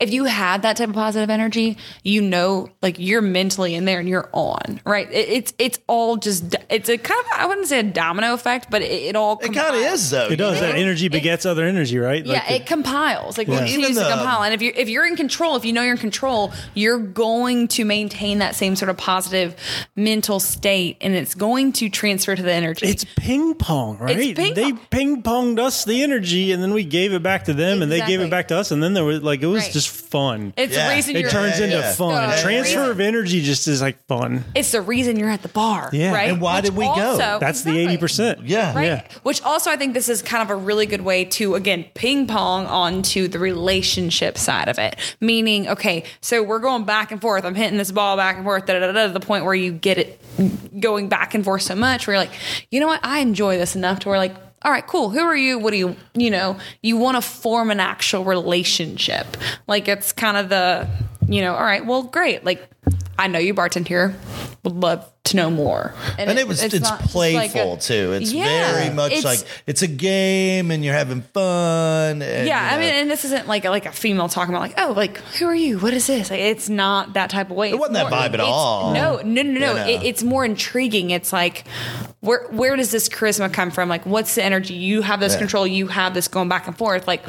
if 0.00 0.12
you 0.12 0.24
had 0.24 0.62
that 0.62 0.76
type 0.76 0.88
of 0.88 0.94
positive 0.94 1.30
energy, 1.30 1.76
you 2.02 2.22
know, 2.22 2.68
like 2.82 2.96
you're 2.98 3.20
mentally 3.22 3.74
in 3.74 3.84
there 3.84 4.00
and 4.00 4.08
you're 4.08 4.28
on, 4.32 4.80
right? 4.86 5.10
It, 5.12 5.28
it's 5.28 5.54
it's 5.58 5.78
all 5.86 6.16
just 6.16 6.54
it's 6.70 6.88
a 6.88 6.96
kind 6.98 7.20
of 7.20 7.26
I 7.38 7.46
wouldn't 7.46 7.66
say 7.68 7.80
a 7.80 7.82
domino 7.82 8.32
effect, 8.34 8.70
but 8.70 8.82
it, 8.82 8.90
it 8.90 9.16
all 9.16 9.38
it 9.42 9.52
kind 9.52 9.76
of 9.76 9.82
is 9.82 10.10
though. 10.10 10.28
It 10.28 10.36
does. 10.36 10.56
you 10.56 10.62
know? 10.62 10.72
That 10.72 10.78
energy 10.78 11.08
begets 11.08 11.44
other 11.46 11.64
energy, 11.64 11.98
right? 11.98 12.24
Yeah, 12.24 12.34
Like 12.34 12.48
the- 12.48 12.54
it 12.56 12.66
compiles. 12.66 13.36
Like 13.38 13.48
Yeah. 13.48 13.54
it 13.56 13.58
continues 13.58 13.90
Even 13.90 14.02
to 14.04 14.10
compile. 14.10 14.42
And 14.42 14.54
if 14.54 14.62
you're 14.62 14.74
if 14.74 14.88
you're 14.88 15.06
in 15.06 15.16
control, 15.16 15.56
if 15.56 15.64
you 15.64 15.72
know 15.72 15.82
you're 15.82 15.92
in 15.92 15.98
control, 15.98 16.52
you're 16.74 16.98
going 16.98 17.68
to 17.68 17.84
maintain 17.84 18.38
that 18.38 18.54
same 18.54 18.74
sort 18.76 18.88
of 18.88 18.96
positive 18.96 19.54
mental 19.94 20.40
state, 20.40 20.96
and 21.00 21.14
it's 21.14 21.34
going 21.34 21.72
to 21.74 21.88
transfer 21.88 22.34
to 22.34 22.42
the 22.42 22.52
energy. 22.52 22.86
It's 22.86 23.04
ping 23.16 23.54
pong, 23.54 23.98
right? 23.98 24.16
ping 24.34 24.54
They 24.54 24.72
pong. 24.72 24.80
ping 24.90 25.22
ponged 25.22 25.58
us 25.58 25.84
the 25.84 26.02
energy, 26.06 26.52
and 26.52 26.62
then 26.62 26.72
we 26.72 26.84
gave 26.84 27.12
it 27.12 27.22
back 27.22 27.44
to 27.44 27.54
them, 27.54 27.82
and 27.82 27.90
they 27.90 27.98
gave 27.98 28.20
Exactly. 28.20 28.26
it 28.26 28.30
back 28.30 28.48
to 28.48 28.56
us, 28.56 28.70
and 28.70 28.82
then 28.82 28.94
there 28.94 29.04
was 29.04 29.22
like 29.22 29.42
it 29.42 29.46
was 29.46 29.64
Right. 29.64 29.72
just 29.72 29.88
fun. 29.88 30.52
It's 30.56 30.74
Yeah. 30.74 30.88
the 30.88 30.94
reason 30.94 31.16
it 31.16 31.20
you're 31.20 31.30
turns 31.30 31.58
Yeah, 31.58 31.64
into 31.66 31.76
yeah. 31.78 31.92
fun. 31.92 32.30
Yeah. 32.30 32.42
Transfer 32.42 32.84
Yeah. 32.84 32.90
of 32.90 33.00
energy 33.00 33.42
just 33.42 33.66
is 33.68 33.80
like 33.82 33.96
fun. 34.06 34.44
it's 34.54 34.72
the 34.72 34.80
reason 34.80 35.18
you're 35.18 35.30
at 35.30 35.42
the 35.42 35.48
bar. 35.48 35.90
Yeah. 35.92 36.12
Right. 36.14 36.30
And 36.30 36.40
why 36.40 36.56
Which 36.56 36.64
did 36.66 36.76
we 36.76 36.84
go? 36.86 36.90
also- 36.92 37.38
That's 37.40 37.62
the 37.62 37.70
Exactly. 37.70 37.82
eighty 37.82 37.96
percent. 37.96 38.38
Yeah. 38.44 38.74
Right. 38.74 38.84
Yeah. 38.86 39.00
Which 39.24 39.42
also 39.42 39.70
I 39.70 39.76
think 39.76 39.94
this 39.94 40.08
is 40.08 40.22
kind 40.22 40.42
of 40.42 40.50
a 40.50 40.56
really 40.56 40.86
good 40.86 41.02
way 41.02 41.24
to 41.24 41.54
again 41.54 41.84
ping 41.94 42.26
pong 42.26 42.66
onto 42.66 43.28
the 43.28 43.38
relationship 43.38 44.38
side 44.38 44.68
of 44.68 44.78
it. 44.78 44.96
Meaning, 45.20 45.68
okay, 45.68 46.04
so 46.20 46.42
we're 46.42 46.58
going 46.60 46.84
back 46.84 47.10
and 47.12 47.20
forth. 47.20 47.44
I'm 47.44 47.54
hitting 47.54 47.78
this 47.78 47.90
ball 47.90 48.16
back 48.16 48.36
and 48.36 48.44
forth, 48.44 48.66
da, 48.66 48.74
da, 48.74 48.86
da, 48.86 48.92
da, 48.92 49.06
to 49.08 49.12
the 49.12 49.20
point 49.20 49.44
where 49.44 49.54
you 49.54 49.72
get 49.72 49.98
it 49.98 50.20
going 50.80 51.08
back 51.08 51.34
and 51.34 51.44
forth 51.44 51.62
so 51.62 51.74
much 51.74 52.06
where 52.06 52.14
you're 52.14 52.22
like, 52.22 52.32
you 52.70 52.80
know 52.80 52.86
what, 52.86 53.00
I 53.02 53.18
enjoy 53.20 53.58
this 53.58 53.74
enough 53.74 54.00
to 54.00 54.08
where 54.08 54.18
like 54.18 54.34
all 54.66 54.72
right, 54.72 54.84
cool. 54.84 55.10
Who 55.10 55.20
are 55.20 55.36
you? 55.36 55.60
What 55.60 55.70
do 55.70 55.76
you, 55.76 55.94
you 56.14 56.28
know, 56.28 56.58
you 56.82 56.96
want 56.96 57.16
to 57.16 57.22
form 57.22 57.70
an 57.70 57.78
actual 57.78 58.24
relationship. 58.24 59.36
Like 59.68 59.86
it's 59.86 60.12
kind 60.12 60.36
of 60.36 60.48
the, 60.48 60.88
you 61.28 61.40
know, 61.40 61.54
all 61.54 61.62
right, 61.62 61.86
well, 61.86 62.02
great. 62.02 62.44
Like 62.44 62.68
I 63.16 63.28
know 63.28 63.38
you 63.38 63.54
bartend 63.54 63.86
here. 63.86 64.16
Would 64.64 64.74
love 64.74 65.08
to 65.26 65.36
know 65.36 65.50
more. 65.50 65.94
and 66.18 66.38
it 66.38 66.48
was 66.48 66.62
it's, 66.62 66.74
not 66.80 67.00
just 67.00 67.14
like 67.14 67.52
playful 67.52 67.74
a- 67.74 67.78
too. 67.78 68.12
It's 68.12 68.32
Yeah, 68.32 68.72
very 68.72 68.94
much 68.94 69.12
it's- 69.12 69.24
like 69.24 69.40
it's 69.66 69.82
a 69.82 69.86
game 69.88 70.70
and 70.70 70.84
you're 70.84 70.94
having 70.94 71.22
fun. 71.22 72.22
And, 72.22 72.46
Yeah, 72.46 72.70
you 72.70 72.76
I 72.76 72.80
mean, 72.80 72.94
and 72.94 73.10
this 73.10 73.24
isn't 73.24 73.46
like 73.46 73.64
a, 73.64 73.70
like 73.70 73.86
a 73.86 73.92
female 73.92 74.28
talking 74.28 74.54
about 74.54 74.62
like, 74.62 74.74
oh, 74.78 74.92
like 74.96 75.18
who 75.38 75.46
are 75.46 75.54
you? 75.54 75.78
What 75.78 75.92
is 75.94 76.06
this? 76.06 76.30
Like, 76.30 76.40
it's 76.40 76.68
not 76.68 77.12
that 77.14 77.30
type 77.30 77.50
of 77.50 77.56
way. 77.56 77.70
It 77.70 77.78
wasn't 77.78 77.94
that 77.94 78.12
vibe 78.12 78.34
at 78.34 78.40
all. 78.40 78.92
No, 78.94 79.16
no, 79.22 79.42
no, 79.42 79.42
no. 79.42 79.50
You 79.52 79.60
know. 79.60 79.86
It, 79.86 80.02
it's 80.04 80.22
more 80.22 80.44
intriguing. 80.44 81.10
It's 81.10 81.32
like, 81.32 81.64
where 82.20 82.46
where 82.50 82.76
does 82.76 82.90
this 82.90 83.08
charisma 83.08 83.52
come 83.52 83.70
from? 83.70 83.88
Like, 83.88 84.04
what's 84.06 84.34
the 84.34 84.42
energy? 84.44 84.74
You 84.74 85.02
have 85.02 85.20
this 85.20 85.32
Yeah. 85.34 85.38
control. 85.40 85.66
You 85.66 85.86
have 85.88 86.14
this 86.14 86.28
going 86.28 86.48
back 86.48 86.66
and 86.66 86.76
forth. 86.76 87.06
Like, 87.06 87.22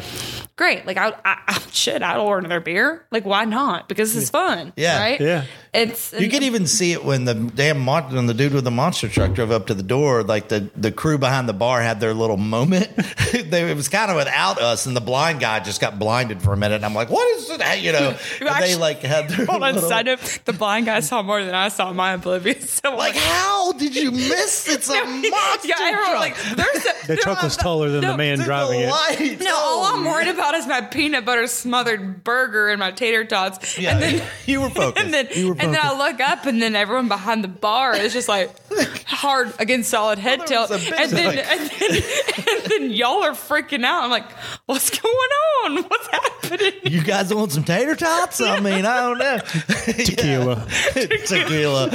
great. 0.55 0.85
Like, 0.85 0.97
I, 0.97 1.09
I, 1.25 1.37
I 1.47 1.59
shit, 1.71 2.01
I'll 2.01 2.21
order 2.21 2.39
another 2.45 2.59
beer. 2.61 3.05
Like, 3.11 3.25
why 3.25 3.45
not? 3.45 3.87
Because 3.89 4.13
this 4.13 4.23
is 4.23 4.29
fun. 4.29 4.73
Yeah. 4.75 4.99
right. 4.99 5.19
Yeah. 5.19 5.43
It's 5.73 6.13
You 6.13 6.29
can 6.29 6.43
even 6.43 6.65
see 6.65 6.91
it 6.93 7.03
when 7.05 7.25
the 7.25 7.35
damn 7.35 7.79
mon- 7.87 8.13
when 8.13 8.25
the 8.27 8.33
dude 8.33 8.53
with 8.53 8.65
the 8.65 8.71
monster 8.71 9.07
truck 9.09 9.33
drove 9.33 9.49
up 9.51 9.67
to 9.67 9.73
the 9.73 9.81
door. 9.83 10.23
Like 10.23 10.49
the, 10.49 10.69
the 10.75 10.91
crew 10.91 11.17
behind 11.17 11.47
the 11.49 11.53
bar 11.53 11.81
had 11.81 11.99
their 11.99 12.13
little 12.13 12.37
moment. 12.37 12.89
they, 13.31 13.71
it 13.71 13.75
was 13.75 13.87
kind 13.89 14.11
of 14.11 14.17
without 14.17 14.61
us, 14.61 14.85
and 14.85 14.95
the 14.95 15.01
blind 15.01 15.39
guy 15.39 15.59
just 15.61 15.79
got 15.81 15.97
blinded 15.97 16.41
for 16.41 16.53
a 16.53 16.57
minute. 16.57 16.75
And 16.75 16.85
I'm 16.85 16.93
like, 16.93 17.09
"What 17.09 17.25
is 17.37 17.57
that? 17.57 17.81
You 17.81 17.93
know, 17.93 18.15
and 18.41 18.63
they 18.63 18.75
like 18.75 18.99
had 19.01 19.29
their 19.29 19.45
Hold 19.45 19.63
on, 19.63 19.73
little- 19.75 19.89
side 19.89 20.05
note, 20.05 20.39
the 20.45 20.53
blind 20.53 20.85
guy 20.85 20.99
saw 20.99 21.21
more 21.23 21.43
than 21.43 21.55
I 21.55 21.69
saw. 21.69 21.93
My 21.93 22.13
oblivious. 22.13 22.81
So 22.87 22.95
like, 22.95 23.15
how 23.15 23.71
did 23.73 23.95
you 23.95 24.11
miss? 24.11 24.67
It's 24.69 24.89
a 24.89 25.03
monster 25.03 25.67
yeah, 25.67 25.75
everyone 25.79 26.09
truck. 26.11 26.19
like 26.19 26.35
there's 26.55 26.85
a, 26.85 27.07
The 27.07 27.15
truck 27.17 27.41
was 27.41 27.57
taller 27.57 27.89
than 27.89 28.01
no, 28.01 28.11
the 28.11 28.17
man 28.17 28.37
driving 28.39 28.81
the 28.81 28.87
it. 29.23 29.39
No, 29.41 29.55
all 29.55 29.83
I'm 29.85 30.05
worried 30.05 30.27
about 30.27 30.53
is 30.55 30.67
my 30.67 30.81
peanut 30.81 31.25
butter 31.25 31.47
smothered 31.47 32.23
burger 32.23 32.69
and 32.69 32.79
my 32.79 32.91
tater 32.91 33.25
tots. 33.25 33.77
Yeah, 33.79 33.93
and 33.93 34.01
then 34.01 34.27
you 34.45 34.61
were 34.61 34.69
focused. 34.69 35.03
and 35.05 35.13
then 35.13 35.27
You 35.33 35.49
were 35.49 35.55
focused. 35.55 35.65
and 35.65 35.73
then 35.75 35.81
I 35.83 35.97
look 35.97 36.19
up 36.21 36.45
and 36.45 36.61
then 36.61 36.75
everyone 36.75 37.07
behind 37.07 37.43
the 37.43 37.47
bar 37.49 37.76
is 37.95 38.13
just 38.13 38.27
like 38.27 38.49
hard 39.05 39.53
against 39.59 39.89
solid 39.89 40.19
head 40.19 40.39
there 40.41 40.47
tilt. 40.47 40.69
was 40.69 40.85
a 40.85 40.89
bit 40.89 40.99
And 40.99 41.11
then, 41.11 41.35
like- 41.35 41.45
and 41.47 41.69
then 41.69 42.03
and 42.37 42.71
then 42.71 42.91
y'all 42.91 43.23
are 43.23 43.31
freaking 43.31 43.83
out. 43.83 44.03
I'm 44.03 44.09
like, 44.09 44.29
what's 44.65 44.89
going 44.89 45.13
on? 45.65 45.83
What's 45.83 46.07
happening? 46.07 46.73
You 46.83 47.03
guys 47.03 47.33
want 47.33 47.51
some 47.51 47.63
tater 47.63 47.95
tots? 47.95 48.39
I 48.41 48.59
mean, 48.59 48.85
I 48.85 49.01
don't 49.01 49.17
know. 49.17 49.37
Tequila. 49.87 50.65
Tequila. 51.25 51.89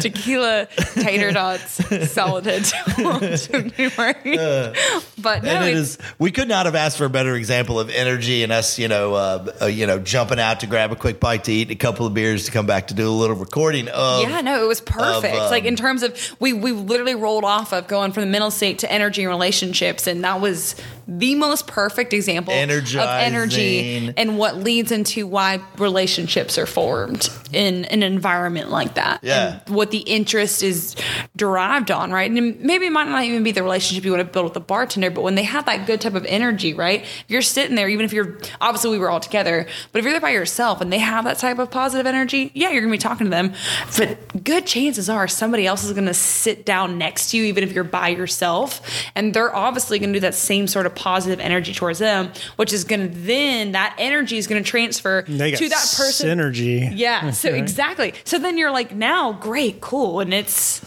Tequila, 0.00 0.66
tater 0.94 1.32
tots, 1.32 2.10
solid 2.10 2.44
head 2.46 2.64
tilt. 2.64 3.50
Anyway. 3.54 4.14
but 5.18 5.42
no, 5.42 5.50
and 5.50 5.78
it's. 5.78 5.98
We 6.18 6.30
could 6.30 6.48
not 6.48 6.66
have 6.66 6.74
asked 6.74 6.98
for 6.98 7.04
a 7.04 7.10
better 7.10 7.34
example 7.34 7.78
of 7.80 7.90
energy 7.90 8.42
and 8.42 8.52
us, 8.52 8.78
you 8.78 8.88
know, 8.88 9.14
uh, 9.14 9.52
uh, 9.62 9.66
you 9.66 9.86
know, 9.86 9.98
jumping 9.98 10.40
out 10.40 10.60
to 10.60 10.66
grab 10.66 10.92
a 10.92 10.96
quick 10.96 11.20
bite 11.20 11.44
to 11.44 11.52
eat, 11.52 11.70
a 11.70 11.74
couple 11.74 12.06
of 12.06 12.14
beers 12.14 12.46
to 12.46 12.52
come 12.52 12.66
back 12.66 12.88
to 12.88 12.94
do 12.94 13.08
a 13.08 13.10
little 13.10 13.36
recording 13.36 13.88
of. 13.88 14.22
Yeah, 14.22 14.40
no, 14.40 14.62
it 14.62 14.68
was 14.68 14.80
perfect. 14.80 15.03
Um, 15.06 15.22
like 15.50 15.64
in 15.64 15.76
terms 15.76 16.02
of 16.02 16.36
we 16.40 16.52
we 16.52 16.72
literally 16.72 17.14
rolled 17.14 17.44
off 17.44 17.72
of 17.72 17.86
going 17.86 18.12
from 18.12 18.22
the 18.22 18.30
mental 18.30 18.50
state 18.50 18.78
to 18.80 18.90
energy 18.90 19.22
and 19.22 19.30
relationships, 19.30 20.06
and 20.06 20.24
that 20.24 20.40
was 20.40 20.74
the 21.06 21.34
most 21.34 21.66
perfect 21.66 22.12
example 22.12 22.52
of 22.52 23.10
energy 23.20 24.12
and 24.16 24.38
what 24.38 24.56
leads 24.56 24.90
into 24.90 25.26
why 25.26 25.60
relationships 25.76 26.56
are 26.56 26.66
formed 26.66 27.28
in 27.52 27.84
an 27.86 28.02
environment 28.02 28.70
like 28.70 28.94
that. 28.94 29.20
Yeah. 29.22 29.60
And 29.66 29.74
what 29.74 29.90
the 29.90 29.98
interest 29.98 30.62
is 30.62 30.96
derived 31.36 31.90
on, 31.90 32.10
right? 32.10 32.30
And 32.30 32.58
maybe 32.60 32.86
it 32.86 32.92
might 32.92 33.08
not 33.08 33.24
even 33.24 33.42
be 33.42 33.52
the 33.52 33.62
relationship 33.62 34.04
you 34.04 34.12
want 34.12 34.26
to 34.26 34.32
build 34.32 34.44
with 34.44 34.54
the 34.54 34.60
bartender, 34.60 35.10
but 35.10 35.22
when 35.22 35.34
they 35.34 35.42
have 35.42 35.66
that 35.66 35.86
good 35.86 36.00
type 36.00 36.14
of 36.14 36.24
energy, 36.24 36.72
right? 36.72 37.02
If 37.02 37.24
you're 37.28 37.42
sitting 37.42 37.76
there, 37.76 37.88
even 37.88 38.04
if 38.04 38.12
you're 38.12 38.38
obviously 38.60 38.90
we 38.90 38.98
were 38.98 39.10
all 39.10 39.20
together, 39.20 39.66
but 39.92 39.98
if 39.98 40.04
you're 40.04 40.12
there 40.12 40.20
by 40.20 40.30
yourself 40.30 40.80
and 40.80 40.92
they 40.92 40.98
have 40.98 41.24
that 41.24 41.38
type 41.38 41.58
of 41.58 41.70
positive 41.70 42.06
energy, 42.06 42.50
yeah, 42.54 42.70
you're 42.70 42.80
gonna 42.80 42.92
be 42.92 42.98
talking 42.98 43.26
to 43.26 43.30
them. 43.30 43.52
But 43.98 44.42
good 44.42 44.66
chances 44.84 45.08
are 45.08 45.26
somebody 45.26 45.66
else 45.66 45.82
is 45.84 45.92
gonna 45.92 46.12
sit 46.14 46.64
down 46.66 46.98
next 46.98 47.30
to 47.30 47.38
you, 47.38 47.44
even 47.44 47.64
if 47.64 47.72
you're 47.72 47.84
by 47.84 48.08
yourself, 48.08 48.80
and 49.14 49.32
they're 49.32 49.54
obviously 49.54 49.98
gonna 49.98 50.12
do 50.12 50.20
that 50.20 50.34
same 50.34 50.66
sort 50.66 50.84
of 50.86 50.94
positive 50.94 51.40
energy 51.40 51.72
towards 51.72 51.98
them, 51.98 52.30
which 52.56 52.72
is 52.72 52.84
gonna 52.84 53.08
then 53.10 53.72
that 53.72 53.94
energy 53.98 54.36
is 54.36 54.46
gonna 54.46 54.62
transfer 54.62 55.22
to 55.22 55.32
that 55.32 55.94
person. 55.96 56.28
synergy. 56.38 56.90
Yeah, 56.94 57.30
so 57.42 57.48
exactly. 57.50 58.14
So 58.24 58.38
then 58.38 58.58
you're 58.58 58.70
like, 58.70 58.94
now, 58.94 59.32
great, 59.32 59.80
cool, 59.80 60.20
and 60.20 60.34
it's 60.34 60.82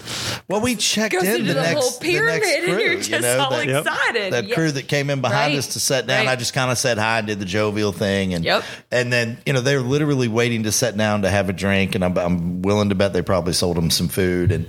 Well, 0.48 0.62
we 0.62 0.76
checked 0.76 1.14
Goes 1.14 1.24
in 1.24 1.42
into 1.42 1.54
the, 1.54 1.54
the 1.56 1.62
next, 1.62 1.74
whole 1.82 2.00
the 2.00 2.06
pyramid, 2.06 2.42
next 2.42 2.56
and 2.56 2.68
you're 2.68 2.92
you 2.94 2.98
just 3.04 3.22
know, 3.22 3.40
all 3.40 3.50
that, 3.52 3.68
excited. 3.68 4.34
That 4.34 4.48
Yeah. 4.48 4.56
crew 4.56 4.72
that 4.72 4.88
came 4.88 5.10
in 5.10 5.22
behind 5.22 5.54
Right. 5.54 5.58
us 5.60 5.68
to 5.74 5.80
sit 5.80 6.06
down, 6.08 6.26
Right. 6.26 6.32
I 6.34 6.36
just 6.36 6.54
kind 6.54 6.72
of 6.72 6.78
said 6.78 6.98
hi 6.98 7.18
and 7.20 7.28
did 7.28 7.40
the 7.40 7.46
jovial 7.46 7.92
thing, 7.92 8.34
and 8.34 8.46
Yep. 8.46 8.64
and 8.92 9.12
then 9.12 9.38
you 9.46 9.54
know 9.54 9.62
they're 9.62 9.82
literally 9.82 10.28
waiting 10.28 10.64
to 10.64 10.72
sit 10.72 10.96
down 10.96 11.24
to 11.24 11.30
have 11.30 11.50
a 11.50 11.54
drink, 11.54 11.96
and 11.96 12.04
I'm, 12.06 12.18
I'm 12.18 12.62
willing 12.62 12.90
to 12.90 12.96
bet 12.96 13.14
they 13.14 13.22
probably 13.22 13.54
sold 13.54 13.78
them 13.78 13.87
some 13.90 14.08
food, 14.08 14.52
and 14.52 14.68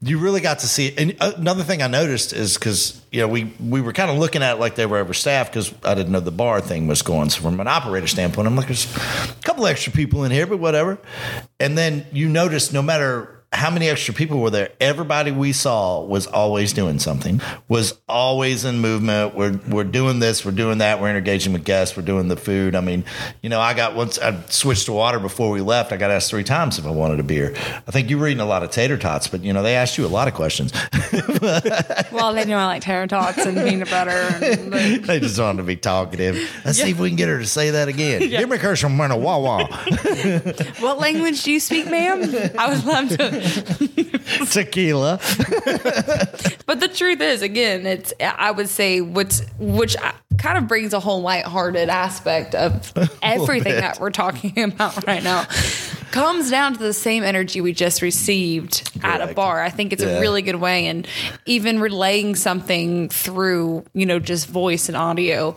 you 0.00 0.18
really 0.18 0.40
got 0.40 0.60
to 0.60 0.68
see. 0.68 0.94
And 0.96 1.16
uh, 1.20 1.32
another 1.36 1.62
thing 1.62 1.82
I 1.82 1.86
noticed 1.86 2.32
is 2.32 2.54
because 2.54 3.00
you 3.10 3.20
know 3.20 3.28
we 3.28 3.52
we 3.60 3.80
were 3.80 3.92
kind 3.92 4.10
of 4.10 4.18
looking 4.18 4.42
at 4.42 4.56
it 4.56 4.60
like 4.60 4.74
they 4.74 4.86
were 4.86 4.98
overstaffed 5.04 5.52
because 5.52 5.74
I 5.84 5.94
didn't 5.94 6.12
know 6.12 6.20
the 6.20 6.30
bar 6.30 6.60
thing 6.60 6.86
was 6.86 7.02
going. 7.02 7.30
So 7.30 7.42
from 7.42 7.60
an 7.60 7.68
operator 7.68 8.06
standpoint, 8.06 8.46
I'm 8.46 8.56
like, 8.56 8.66
there's 8.66 8.94
a 8.94 9.42
couple 9.42 9.66
extra 9.66 9.92
people 9.92 10.24
in 10.24 10.30
here, 10.30 10.46
but 10.46 10.58
whatever. 10.58 10.98
And 11.60 11.76
then 11.76 12.06
you 12.12 12.28
notice 12.28 12.72
no 12.72 12.82
matter 12.82 13.37
how 13.50 13.70
many 13.70 13.88
extra 13.88 14.12
people 14.12 14.40
were 14.40 14.50
there? 14.50 14.70
Everybody 14.78 15.30
we 15.30 15.52
saw 15.52 16.04
was 16.04 16.26
always 16.26 16.74
doing 16.74 16.98
something, 16.98 17.40
was 17.66 17.98
always 18.06 18.66
in 18.66 18.78
movement. 18.80 19.34
We're, 19.34 19.58
we're 19.68 19.84
doing 19.84 20.18
this, 20.18 20.44
we're 20.44 20.52
doing 20.52 20.78
that, 20.78 21.00
we're 21.00 21.16
engaging 21.16 21.54
with 21.54 21.64
guests, 21.64 21.96
we're 21.96 22.02
doing 22.02 22.28
the 22.28 22.36
food. 22.36 22.74
I 22.74 22.80
mean, 22.80 23.04
you 23.40 23.48
know, 23.48 23.58
I 23.58 23.72
got 23.72 23.96
once 23.96 24.18
I 24.18 24.38
switched 24.48 24.84
to 24.86 24.92
water 24.92 25.18
before 25.18 25.50
we 25.50 25.62
left. 25.62 25.92
I 25.92 25.96
got 25.96 26.10
asked 26.10 26.28
three 26.28 26.44
times 26.44 26.78
if 26.78 26.84
I 26.84 26.90
wanted 26.90 27.20
a 27.20 27.22
beer. 27.22 27.54
I 27.86 27.90
think 27.90 28.10
you 28.10 28.18
were 28.18 28.28
eating 28.28 28.40
a 28.40 28.46
lot 28.46 28.62
of 28.62 28.70
tater 28.70 28.98
tots, 28.98 29.28
but 29.28 29.42
you 29.42 29.54
know, 29.54 29.62
they 29.62 29.76
asked 29.76 29.96
you 29.96 30.04
a 30.04 30.08
lot 30.08 30.28
of 30.28 30.34
questions. 30.34 30.70
well, 32.12 32.34
they 32.34 32.44
know 32.44 32.58
I 32.58 32.66
like 32.66 32.82
tater 32.82 33.06
tots 33.06 33.38
and 33.38 33.56
peanut 33.56 33.88
butter. 33.88 34.10
And 34.10 34.72
the, 34.72 34.98
they 35.06 35.20
just 35.20 35.40
wanted 35.40 35.58
to 35.58 35.62
be 35.62 35.76
talkative. 35.76 36.36
Let's 36.66 36.78
see 36.78 36.90
if 36.90 37.00
we 37.00 37.08
can 37.08 37.16
get 37.16 37.28
her 37.28 37.38
to 37.38 37.46
say 37.46 37.70
that 37.70 37.88
again. 37.88 38.20
Give 38.20 38.48
me 38.48 38.56
a 38.56 38.58
her 38.58 38.76
some 38.76 38.98
Wawa. 38.98 39.64
what 40.80 40.98
language 40.98 41.44
do 41.44 41.50
you 41.50 41.60
speak, 41.60 41.86
ma'am? 41.86 42.22
I 42.58 42.68
would 42.68 42.84
love 42.84 43.08
to. 43.16 43.37
Tequila. 44.50 45.18
But 46.66 46.80
the 46.80 46.88
truth 46.92 47.20
is, 47.20 47.42
again, 47.42 47.86
it's 47.86 48.12
I 48.20 48.50
would 48.50 48.68
say 48.68 49.00
what's 49.00 49.42
which 49.58 49.96
kind 50.38 50.56
of 50.58 50.68
brings 50.68 50.92
a 50.92 51.00
whole 51.00 51.20
lighthearted 51.22 51.88
aspect 51.88 52.54
of 52.54 52.92
oh, 52.96 53.08
everything 53.22 53.74
that 53.74 53.98
we're 54.00 54.10
talking 54.10 54.60
about 54.62 55.06
right 55.06 55.22
now. 55.22 55.46
Comes 56.10 56.50
down 56.50 56.72
to 56.72 56.78
the 56.78 56.94
same 56.94 57.22
energy 57.22 57.60
we 57.60 57.72
just 57.74 58.00
received 58.00 58.90
at 59.02 59.20
a 59.20 59.34
bar. 59.34 59.60
I 59.60 59.68
think 59.68 59.92
it's 59.92 60.02
Yeah. 60.02 60.16
a 60.16 60.20
really 60.20 60.40
good 60.40 60.56
way, 60.56 60.86
and 60.86 61.06
even 61.44 61.80
relaying 61.80 62.34
something 62.36 63.10
through, 63.10 63.84
you 63.92 64.06
know, 64.06 64.18
just 64.18 64.46
voice 64.46 64.88
and 64.88 64.96
audio, 64.96 65.54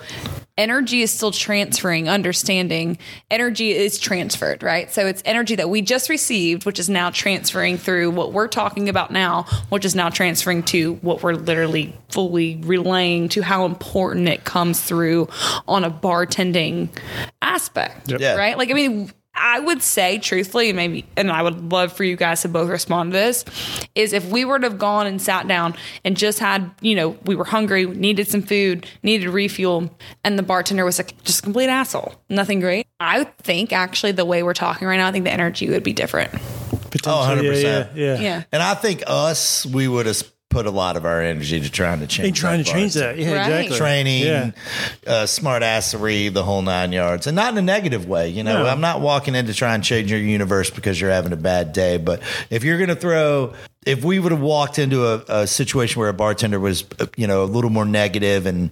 energy 0.58 1.02
is 1.02 1.12
still 1.12 1.32
transferring. 1.32 2.10
Understanding 2.10 2.98
energy 3.30 3.72
is 3.72 4.00
transferred, 4.00 4.64
right? 4.64 4.92
So 4.92 5.08
it's 5.08 5.22
energy 5.26 5.56
that 5.56 5.70
we 5.70 5.82
just 5.82 6.10
received, 6.10 6.66
which 6.66 6.80
is 6.80 6.90
now 6.90 7.10
transferring 7.10 7.78
through 7.78 8.12
what 8.12 8.34
we're 8.34 8.48
talking 8.48 8.90
about 8.90 9.12
now, 9.12 9.44
which 9.70 9.86
is 9.86 9.96
now 9.96 10.10
transferring 10.10 10.64
to 10.64 10.96
what 10.96 11.24
we're 11.24 11.34
literally 11.34 11.96
fully 12.10 12.58
relaying 12.64 13.30
to 13.30 13.42
how 13.42 13.66
important 13.66 14.28
it 14.28 14.44
comes 14.44 14.82
through 14.82 15.28
on 15.68 15.84
a 15.84 15.92
bartending 15.92 16.90
aspect, 17.42 18.12
Yeah. 18.12 18.36
right? 18.36 18.58
Like, 18.58 18.70
I 18.70 18.74
mean, 18.74 19.12
I 19.44 19.60
would 19.60 19.82
say 19.82 20.20
truthfully, 20.20 20.70
and 20.70 20.78
maybe, 20.78 21.06
and 21.18 21.32
I 21.32 21.42
would 21.42 21.72
love 21.72 21.92
for 21.94 22.04
you 22.04 22.16
guys 22.16 22.44
to 22.44 22.48
both 22.48 22.70
respond 22.70 23.12
to 23.12 23.18
this, 23.18 23.44
is 23.96 24.14
if 24.14 24.30
we 24.30 24.46
were 24.46 24.60
to 24.60 24.70
have 24.70 24.78
gone 24.78 25.08
and 25.08 25.22
sat 25.22 25.48
down 25.48 25.76
and 26.06 26.16
just 26.16 26.40
had, 26.40 26.70
you 26.80 26.96
know, 26.96 27.18
we 27.26 27.36
were 27.36 27.44
hungry, 27.44 27.86
needed 27.86 28.28
some 28.28 28.44
food, 28.44 28.86
needed 29.02 29.28
refuel, 29.30 29.98
and 30.24 30.38
the 30.38 30.44
bartender 30.44 30.86
was 30.86 31.00
like 31.00 31.22
just 31.24 31.42
complete 31.42 31.70
asshole, 31.70 32.14
nothing 32.30 32.60
great. 32.60 32.86
I 33.00 33.24
think 33.24 33.74
actually 33.74 34.12
the 34.12 34.26
way 34.26 34.44
we're 34.44 34.54
talking 34.54 34.88
right 34.88 34.98
now, 34.98 35.08
I 35.08 35.12
think 35.12 35.26
the 35.26 35.32
energy 35.32 35.70
would 35.70 35.84
be 35.84 35.94
different. 35.94 36.32
Potentially, 36.92 37.64
100%. 37.64 37.64
Yeah, 37.64 37.70
yeah, 37.70 37.86
oh, 37.86 37.90
yeah. 37.96 38.20
Yeah. 38.20 38.44
And 38.52 38.62
I 38.62 38.76
think 38.76 39.04
us, 39.08 39.66
we 39.66 39.88
would 39.88 40.06
have 40.06 40.22
put 40.52 40.68
a 40.68 40.72
lot 40.72 40.98
of 40.98 41.06
our 41.06 41.22
energy 41.22 41.60
to 41.60 41.72
trying 41.72 42.02
to 42.02 42.08
change. 42.08 42.28
And 42.28 42.36
trying 42.36 42.58
that 42.60 42.66
to 42.68 42.72
change 42.72 42.94
that. 42.94 43.18
Yeah, 43.18 43.32
Right. 43.34 43.48
exactly. 43.48 43.78
Training, 43.78 44.24
Yeah. 44.26 44.52
uh, 45.08 45.26
smart 45.26 45.64
assery, 45.64 46.32
the 46.32 46.44
whole 46.44 46.62
nine 46.62 46.92
yards, 46.92 47.26
and 47.26 47.36
not 47.36 47.54
in 47.54 47.58
a 47.58 47.62
negative 47.64 48.08
way. 48.08 48.30
You 48.30 48.44
know, 48.44 48.64
No. 48.64 48.70
I'm 48.70 48.82
not 48.82 49.02
walking 49.02 49.34
in 49.34 49.48
to 49.48 49.54
try 49.54 49.74
and 49.74 49.84
change 49.84 50.12
your 50.12 50.20
universe 50.20 50.70
because 50.70 51.02
you're 51.02 51.10
having 51.10 51.32
a 51.34 51.38
bad 51.38 51.74
day. 51.74 51.98
But 51.98 52.22
if 52.52 52.64
you're 52.64 52.78
going 52.78 52.90
to 52.90 52.96
throw, 52.96 53.54
if 53.86 54.04
we 54.04 54.20
would 54.20 54.32
have 54.32 54.42
walked 54.42 54.78
into 54.78 55.08
a, 55.08 55.24
a 55.42 55.48
situation 55.48 56.00
where 56.00 56.10
a 56.10 56.14
bartender 56.14 56.60
was, 56.60 56.84
uh, 57.00 57.08
you 57.18 57.26
know, 57.26 57.44
a 57.44 57.46
little 57.46 57.72
more 57.72 57.86
negative 57.86 58.46
and 58.46 58.70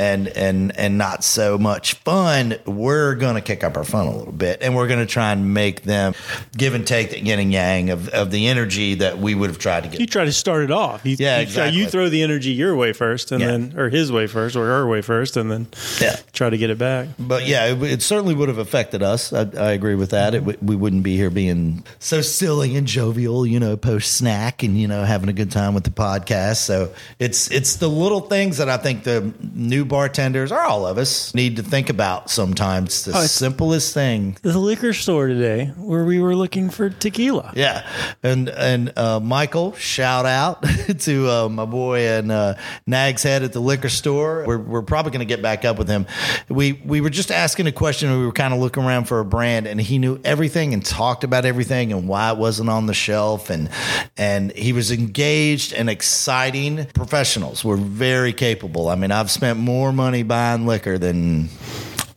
and 0.00 0.28
and 0.28 0.76
and 0.78 0.96
not 0.98 1.22
so 1.22 1.58
much 1.58 1.94
fun, 1.94 2.56
we're 2.66 3.14
going 3.14 3.34
to 3.34 3.40
kick 3.42 3.62
up 3.62 3.76
our 3.76 3.84
fun 3.84 4.06
a 4.06 4.16
little 4.16 4.32
bit, 4.32 4.62
and 4.62 4.74
we're 4.74 4.88
going 4.88 5.00
to 5.00 5.06
try 5.12 5.32
and 5.32 5.52
make 5.52 5.82
them 5.82 6.14
give 6.56 6.74
and 6.74 6.86
take 6.86 7.10
the 7.10 7.20
yin 7.20 7.38
and 7.38 7.52
yang 7.52 7.90
of, 7.90 8.08
of 8.08 8.30
the 8.30 8.48
energy 8.48 8.94
that 8.96 9.18
we 9.18 9.34
would 9.34 9.50
have 9.50 9.58
tried 9.58 9.82
to 9.84 9.88
get. 9.90 10.00
You 10.00 10.06
try 10.06 10.24
to 10.24 10.32
start 10.32 10.62
it 10.64 10.70
off. 10.70 11.04
You, 11.04 11.16
Yeah, 11.18 11.40
you, 11.40 11.44
try- 11.46 11.66
exactly. 11.66 11.78
you 11.80 11.86
throw 11.86 12.08
the 12.08 12.22
energy 12.22 12.50
your 12.52 12.74
way 12.74 12.92
first, 12.92 13.30
and 13.30 13.40
Yeah. 13.40 13.46
then 13.48 13.74
or 13.76 13.88
his 13.90 14.10
way 14.10 14.26
first, 14.26 14.56
or 14.56 14.64
her 14.66 14.86
way 14.88 15.02
first, 15.02 15.36
and 15.36 15.50
then 15.50 15.66
Yeah. 16.00 16.16
try 16.32 16.48
to 16.50 16.56
get 16.56 16.70
it 16.70 16.78
back. 16.78 17.08
But 17.18 17.46
yeah, 17.46 17.66
it, 17.66 17.82
it 17.82 18.02
certainly 18.02 18.34
would 18.34 18.48
have 18.48 18.58
affected 18.58 19.02
us. 19.02 19.32
I, 19.32 19.40
I 19.58 19.72
agree 19.72 19.94
with 19.96 20.10
that. 20.10 20.34
It, 20.34 20.62
we 20.62 20.76
wouldn't 20.76 21.02
be 21.02 21.16
here 21.16 21.30
being 21.30 21.84
so 21.98 22.22
silly 22.22 22.74
and 22.76 22.86
jovial, 22.86 23.44
you 23.46 23.60
know, 23.60 23.76
post 23.76 24.14
snack 24.14 24.62
and 24.62 24.80
you 24.80 24.88
know 24.88 25.04
having 25.04 25.28
a 25.28 25.32
good 25.34 25.50
time 25.52 25.74
with 25.74 25.84
the 25.84 25.90
podcast. 25.90 26.56
So 26.56 26.92
it's 27.18 27.50
it's 27.50 27.76
the 27.76 27.88
little 27.88 28.20
things 28.22 28.56
that 28.58 28.68
I 28.68 28.76
think 28.78 29.04
the 29.04 29.32
new 29.54 29.84
bartenders 29.90 30.50
or 30.50 30.60
all 30.60 30.86
of 30.86 30.96
us 30.96 31.34
need 31.34 31.56
to 31.56 31.62
think 31.62 31.90
about 31.90 32.30
sometimes. 32.30 32.86
It's 32.90 33.02
the 33.04 33.10
Oh, 33.12 33.16
it's- 33.16 33.32
simplest 33.32 33.92
thing. 33.92 34.38
The 34.40 34.58
liquor 34.58 34.94
store 34.94 35.26
today, 35.26 35.66
where 35.76 36.04
we 36.06 36.18
were 36.20 36.34
looking 36.34 36.70
for 36.70 36.88
tequila. 36.88 37.52
Yeah, 37.54 37.86
and 38.22 38.48
and 38.48 38.92
uh, 38.96 39.20
Michael, 39.20 39.74
shout 39.74 40.24
out 40.24 40.62
to 41.00 41.28
uh, 41.28 41.48
my 41.50 41.66
boy 41.66 42.06
and 42.08 42.32
uh, 42.32 42.54
Nag's 42.86 43.22
Head 43.22 43.42
at 43.42 43.52
the 43.52 43.60
liquor 43.60 43.88
store. 43.90 44.44
We're, 44.46 44.58
we're 44.58 44.82
probably 44.82 45.10
going 45.10 45.26
to 45.26 45.34
get 45.34 45.42
back 45.42 45.64
up 45.66 45.76
with 45.76 45.88
him. 45.88 46.06
We 46.48 46.80
we 46.84 47.00
were 47.02 47.10
just 47.10 47.30
asking 47.30 47.66
a 47.66 47.72
question. 47.72 48.10
We 48.18 48.24
were 48.26 48.32
kind 48.32 48.54
of 48.54 48.60
looking 48.60 48.84
around 48.84 49.04
for 49.04 49.18
a 49.20 49.24
brand, 49.24 49.66
and 49.66 49.80
he 49.80 49.98
knew 49.98 50.20
everything 50.24 50.72
and 50.72 50.84
talked 50.84 51.24
about 51.24 51.44
everything 51.44 51.92
and 51.92 52.06
why 52.08 52.30
it 52.30 52.38
wasn't 52.38 52.70
on 52.70 52.86
the 52.86 52.94
shelf, 52.94 53.50
and 53.50 53.68
and 54.16 54.52
he 54.52 54.72
was 54.72 54.92
engaged 54.92 55.72
and 55.72 55.90
exciting. 55.90 56.86
Professionals 56.94 57.64
were 57.64 57.76
very 57.76 58.32
capable. 58.32 58.88
I 58.88 58.94
mean, 58.94 59.10
I've 59.10 59.30
spent 59.30 59.58
more 59.58 59.79
money 59.88 60.22
buying 60.22 60.66
liquor 60.66 60.98
than 60.98 61.48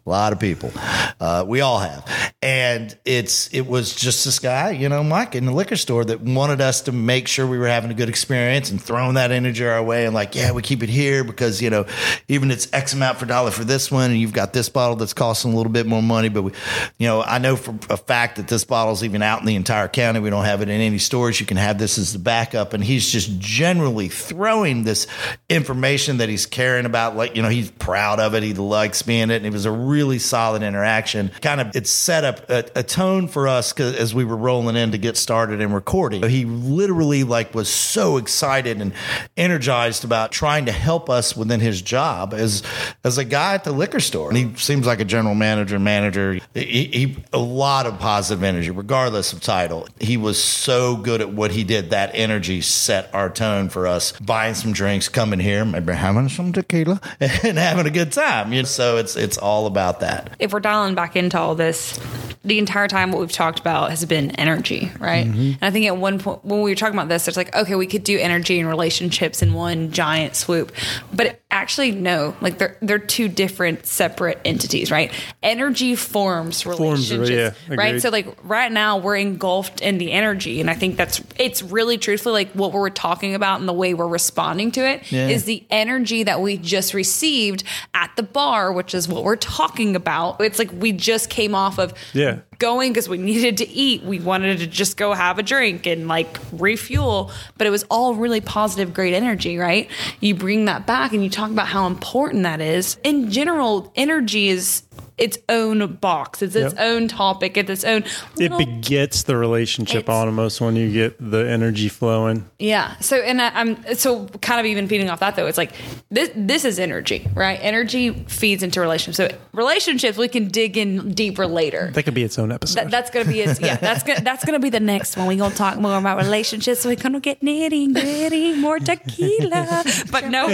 a 0.05 0.09
lot 0.09 0.33
of 0.33 0.39
people. 0.39 0.71
Uh, 1.19 1.45
we 1.47 1.61
all 1.61 1.79
have. 1.79 2.05
And 2.41 2.97
it's 3.05 3.53
it 3.53 3.67
was 3.67 3.95
just 3.95 4.25
this 4.25 4.39
guy, 4.39 4.71
you 4.71 4.89
know, 4.89 5.03
Mike 5.03 5.35
in 5.35 5.45
the 5.45 5.53
liquor 5.53 5.77
store 5.77 6.03
that 6.05 6.21
wanted 6.21 6.59
us 6.59 6.81
to 6.81 6.91
make 6.91 7.27
sure 7.27 7.47
we 7.47 7.57
were 7.57 7.67
having 7.67 7.89
a 7.89 7.93
good 7.93 8.09
experience 8.09 8.69
and 8.69 8.81
throwing 8.81 9.13
that 9.13 9.31
energy 9.31 9.65
our 9.65 9.81
way 9.81 10.05
and 10.05 10.13
like, 10.13 10.35
yeah, 10.35 10.51
we 10.51 10.61
keep 10.61 10.83
it 10.83 10.89
here 10.89 11.23
because, 11.23 11.61
you 11.61 11.69
know, 11.69 11.85
even 12.27 12.51
it's 12.51 12.71
X 12.73 12.93
amount 12.93 13.17
for 13.17 13.25
dollar 13.25 13.51
for 13.51 13.63
this 13.63 13.89
one 13.89 14.11
and 14.11 14.19
you've 14.19 14.33
got 14.33 14.51
this 14.51 14.67
bottle 14.67 14.97
that's 14.97 15.13
costing 15.13 15.53
a 15.53 15.55
little 15.55 15.71
bit 15.71 15.87
more 15.87 16.03
money. 16.03 16.29
But 16.29 16.43
we 16.43 16.51
you 16.97 17.07
know, 17.07 17.21
I 17.21 17.37
know 17.37 17.55
for 17.55 17.75
a 17.89 17.97
fact 17.97 18.35
that 18.37 18.47
this 18.47 18.63
bottle's 18.63 19.03
even 19.03 19.21
out 19.21 19.39
in 19.39 19.45
the 19.45 19.55
entire 19.55 19.87
county. 19.87 20.19
We 20.19 20.29
don't 20.29 20.45
have 20.45 20.61
it 20.61 20.69
in 20.69 20.81
any 20.81 20.97
stores. 20.97 21.39
You 21.39 21.45
can 21.45 21.57
have 21.57 21.77
this 21.77 21.97
as 21.97 22.13
the 22.13 22.19
backup. 22.19 22.73
And 22.73 22.83
he's 22.83 23.09
just 23.09 23.39
generally 23.39 24.09
throwing 24.09 24.83
this 24.83 25.07
information 25.49 26.17
that 26.17 26.29
he's 26.29 26.45
caring 26.45 26.85
about. 26.85 27.15
Like, 27.15 27.35
you 27.35 27.41
know, 27.41 27.49
he's 27.49 27.71
proud 27.71 28.19
of 28.19 28.35
it. 28.35 28.43
He 28.43 28.53
likes 28.53 29.01
being 29.01 29.29
it. 29.29 29.37
And 29.37 29.45
it 29.45 29.53
was 29.53 29.65
a 29.65 29.71
really 29.93 30.17
solid 30.17 30.63
interaction. 30.63 31.29
Kind 31.41 31.61
of, 31.61 31.75
it 31.75 31.85
set 31.87 32.23
up 32.23 32.49
a, 32.49 32.65
a 32.75 32.83
tone 32.83 33.27
for 33.27 33.47
us 33.47 33.79
as 33.79 34.15
we 34.15 34.25
were 34.25 34.35
rolling 34.35 34.75
in 34.75 34.91
to 34.91 34.97
get 34.97 35.17
started 35.17 35.61
and 35.61 35.73
recording. 35.73 36.23
He 36.27 36.45
literally 36.45 37.23
like 37.23 37.53
was 37.53 37.69
so 37.69 38.17
excited 38.17 38.81
and 38.81 38.93
energized 39.37 40.03
about 40.03 40.31
trying 40.31 40.65
to 40.65 40.71
help 40.71 41.09
us 41.09 41.37
within 41.37 41.59
his 41.59 41.81
job 41.81 42.33
as, 42.33 42.63
as 43.03 43.19
a 43.19 43.23
guy 43.23 43.53
at 43.53 43.63
the 43.63 43.71
liquor 43.71 43.99
store. 43.99 44.29
And 44.29 44.37
he 44.37 44.55
seems 44.55 44.87
like 44.87 44.99
a 44.99 45.05
general 45.05 45.35
manager, 45.35 45.77
manager. 45.77 46.39
He, 46.55 46.85
he 46.85 47.15
a 47.31 47.37
lot 47.37 47.85
of 47.85 47.99
positive 47.99 48.43
energy, 48.43 48.71
regardless 48.71 49.31
of 49.31 49.41
title. 49.41 49.87
He 49.99 50.17
was 50.17 50.43
so 50.43 50.95
good 50.97 51.21
at 51.21 51.31
what 51.31 51.51
he 51.51 51.63
did. 51.63 51.91
That 51.91 52.11
energy 52.13 52.61
set 52.61 53.13
our 53.13 53.29
tone 53.29 53.69
for 53.69 53.85
us 53.85 54.13
buying 54.13 54.55
some 54.55 54.73
drinks, 54.73 55.07
coming 55.09 55.39
here, 55.39 55.63
maybe 55.65 55.93
having 55.93 56.29
some 56.29 56.51
tequila, 56.51 56.99
and 57.19 57.57
having 57.57 57.85
a 57.85 57.91
good 57.91 58.11
time. 58.11 58.51
You 58.53 58.63
know, 58.63 58.67
so 58.67 58.97
it's 58.97 59.15
it's 59.15 59.37
all 59.37 59.67
about 59.67 59.82
that. 59.99 60.35
if 60.39 60.53
we're 60.53 60.59
dialing 60.59 60.95
back 60.95 61.15
into 61.15 61.37
all 61.39 61.55
this, 61.55 61.99
the 62.45 62.59
entire 62.59 62.87
time 62.87 63.11
what 63.11 63.21
we've 63.21 63.31
talked 63.31 63.59
about 63.59 63.89
has 63.89 64.03
been 64.05 64.31
energy, 64.31 64.91
right? 64.99 65.25
Mm-hmm. 65.25 65.39
And 65.39 65.57
I 65.63 65.71
think 65.71 65.85
at 65.85 65.95
one 65.97 66.19
point 66.19 66.43
when 66.43 66.61
we 66.61 66.71
were 66.71 66.75
talking 66.75 66.95
about 66.97 67.07
this, 67.09 67.27
it's 67.27 67.37
like, 67.37 67.55
okay, 67.55 67.75
we 67.75 67.87
could 67.87 68.03
do 68.03 68.17
energy 68.19 68.59
and 68.59 68.67
relationships 68.67 69.41
in 69.41 69.53
one 69.53 69.91
giant 69.91 70.35
swoop, 70.35 70.71
but 71.13 71.39
actually, 71.51 71.91
no, 71.91 72.35
like 72.41 72.57
they're 72.57 72.77
they're 72.81 72.99
two 72.99 73.27
different, 73.29 73.85
separate 73.85 74.39
entities, 74.43 74.91
right? 74.91 75.11
Energy 75.41 75.95
forms 75.95 76.61
Forms, 76.61 76.79
relationships, 77.11 77.29
yeah, 77.29 77.75
right? 77.75 77.87
agreed. 77.87 77.99
So 78.01 78.09
like 78.09 78.27
right 78.43 78.71
now 78.71 78.97
we're 78.97 79.15
engulfed 79.15 79.81
in 79.81 79.97
the 79.97 80.11
energy, 80.11 80.59
and 80.59 80.69
I 80.69 80.73
think 80.73 80.97
that's 80.97 81.21
it's 81.37 81.63
really 81.63 81.97
truthfully 81.97 82.33
like 82.33 82.51
what 82.53 82.73
we're 82.73 82.89
talking 82.89 83.35
about 83.35 83.59
and 83.59 83.69
the 83.69 83.73
way 83.73 83.93
we're 83.93 84.07
responding 84.07 84.71
to 84.71 84.81
it 84.85 85.03
is 85.03 85.11
Yeah. 85.11 85.37
the 85.37 85.63
energy 85.69 86.23
that 86.23 86.41
we 86.41 86.57
just 86.57 86.93
received 86.93 87.63
at 87.93 88.11
the 88.15 88.23
bar, 88.23 88.73
which 88.73 88.93
is 88.93 89.07
what 89.07 89.23
we're 89.23 89.35
talking 89.35 89.95
about. 89.95 90.41
It's 90.41 90.59
like 90.59 90.71
we 90.73 90.91
just 90.91 91.29
came 91.29 91.55
off 91.55 91.77
of 91.79 91.93
Yeah. 92.13 92.32
Going 92.59 92.91
because 92.91 93.09
we 93.09 93.17
needed 93.17 93.57
to 93.57 93.69
eat. 93.69 94.03
We 94.03 94.19
wanted 94.19 94.59
to 94.59 94.67
just 94.67 94.97
go 94.97 95.13
have 95.13 95.39
a 95.39 95.43
drink 95.43 95.85
and 95.85 96.07
like 96.07 96.37
refuel, 96.51 97.31
but 97.57 97.67
it 97.67 97.69
was 97.69 97.83
all 97.89 98.15
really 98.15 98.41
positive, 98.41 98.93
great 98.93 99.13
energy, 99.13 99.57
right? 99.57 99.89
You 100.19 100.35
bring 100.35 100.65
that 100.65 100.85
back 100.85 101.13
and 101.13 101.23
you 101.23 101.29
talk 101.29 101.51
about 101.51 101.67
how 101.67 101.87
important 101.87 102.43
that 102.43 102.61
is. 102.61 102.97
In 103.03 103.31
general, 103.31 103.91
energy 103.95 104.47
is 104.49 104.83
its 105.17 105.37
own 105.49 105.95
box. 105.95 106.41
It's 106.41 106.55
its 106.55 106.73
Yep. 106.73 106.81
own 106.83 107.07
topic. 107.07 107.57
It's 107.57 107.69
its 107.69 107.83
own. 107.83 108.03
It 108.39 108.57
begets 108.57 109.23
the 109.23 109.35
relationship 109.37 110.09
almost 110.09 110.59
when 110.61 110.75
you 110.75 110.91
get 110.91 111.15
the 111.19 111.47
energy 111.49 111.87
flowing. 111.89 112.49
Yeah. 112.59 112.95
So 112.99 113.17
and 113.17 113.41
I, 113.41 113.51
I'm 113.53 113.95
so 113.95 114.25
kind 114.41 114.59
of 114.59 114.65
even 114.65 114.87
feeding 114.87 115.09
off 115.09 115.19
that 115.19 115.35
though. 115.35 115.45
It's 115.47 115.57
like 115.57 115.71
this 116.09 116.29
this 116.35 116.65
is 116.65 116.79
energy, 116.79 117.27
right? 117.35 117.59
Energy 117.61 118.11
feeds 118.27 118.63
into 118.63 118.81
relationships. 118.81 119.17
So 119.33 119.37
relationships 119.53 120.17
we 120.17 120.27
can 120.27 120.47
dig 120.47 120.77
in 120.77 121.13
deeper 121.13 121.45
later. 121.45 121.91
That 121.93 122.03
could 122.03 122.13
be 122.13 122.23
its 122.23 122.39
own 122.39 122.51
episode. 122.51 122.75
That, 122.85 122.91
that's 122.91 123.09
gonna 123.09 123.25
be 123.25 123.41
it. 123.41 123.59
Yeah, 123.61 123.75
that's 123.77 124.03
gonna 124.03 124.21
that's 124.21 124.43
gonna 124.45 124.59
be 124.59 124.69
the 124.71 124.79
next 124.79 125.15
one. 125.17 125.27
We're 125.27 125.37
gonna 125.37 125.53
talk 125.55 125.77
more 125.77 125.97
about 125.97 126.17
relationships. 126.17 126.85
We're 126.85 126.95
gonna 126.95 127.19
get 127.19 127.41
nitty 127.41 127.93
gritty, 127.93 128.55
more 128.55 128.79
tequila. 128.79 129.83
But 130.11 130.29
no, 130.29 130.47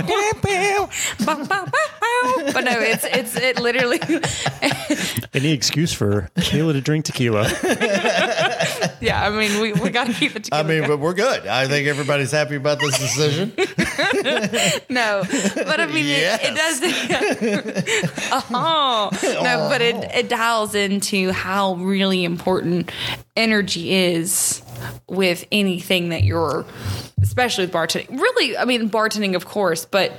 but 2.54 2.64
no, 2.64 2.80
it's 2.80 3.04
it's 3.06 3.36
it 3.36 3.60
literally. 3.60 4.00
Any 5.34 5.52
excuse 5.52 5.94
for 5.94 6.30
Kayla 6.38 6.74
to 6.74 6.82
drink 6.82 7.06
tequila. 7.06 7.48
Yeah, 9.02 9.26
I 9.26 9.30
mean 9.30 9.62
we, 9.62 9.72
we 9.74 9.90
gotta 9.92 10.12
keep 10.14 10.36
it 10.36 10.50
I 10.52 10.62
together. 10.64 10.82
mean, 10.82 10.88
but 10.90 11.00
we're 11.00 11.14
good. 11.14 11.48
I 11.48 11.68
think 11.70 11.88
everybody's 11.88 12.32
happy 12.32 12.56
about 12.56 12.80
this 12.80 12.98
decision. 13.00 13.54
No, 14.90 15.24
but 15.56 15.80
I 15.80 15.86
mean, 15.88 16.06
Yes. 16.06 16.40
it, 16.44 16.52
it 16.52 16.56
does. 16.56 18.44
oh 18.52 19.10
no, 19.24 19.70
but 19.70 19.82
it 19.82 19.96
it 20.14 20.30
dials 20.30 20.76
into 20.76 21.32
how 21.32 21.76
really 21.76 22.24
important 22.24 22.92
energy 23.36 23.92
is 23.94 24.62
with 25.08 25.46
anything 25.52 26.10
that 26.10 26.24
you're, 26.24 26.66
especially 27.22 27.66
with 27.66 27.74
bartending. 27.74 28.20
Really, 28.20 28.58
I 28.58 28.66
mean, 28.66 28.90
bartending, 28.90 29.36
of 29.36 29.46
course, 29.46 29.86
but 29.86 30.12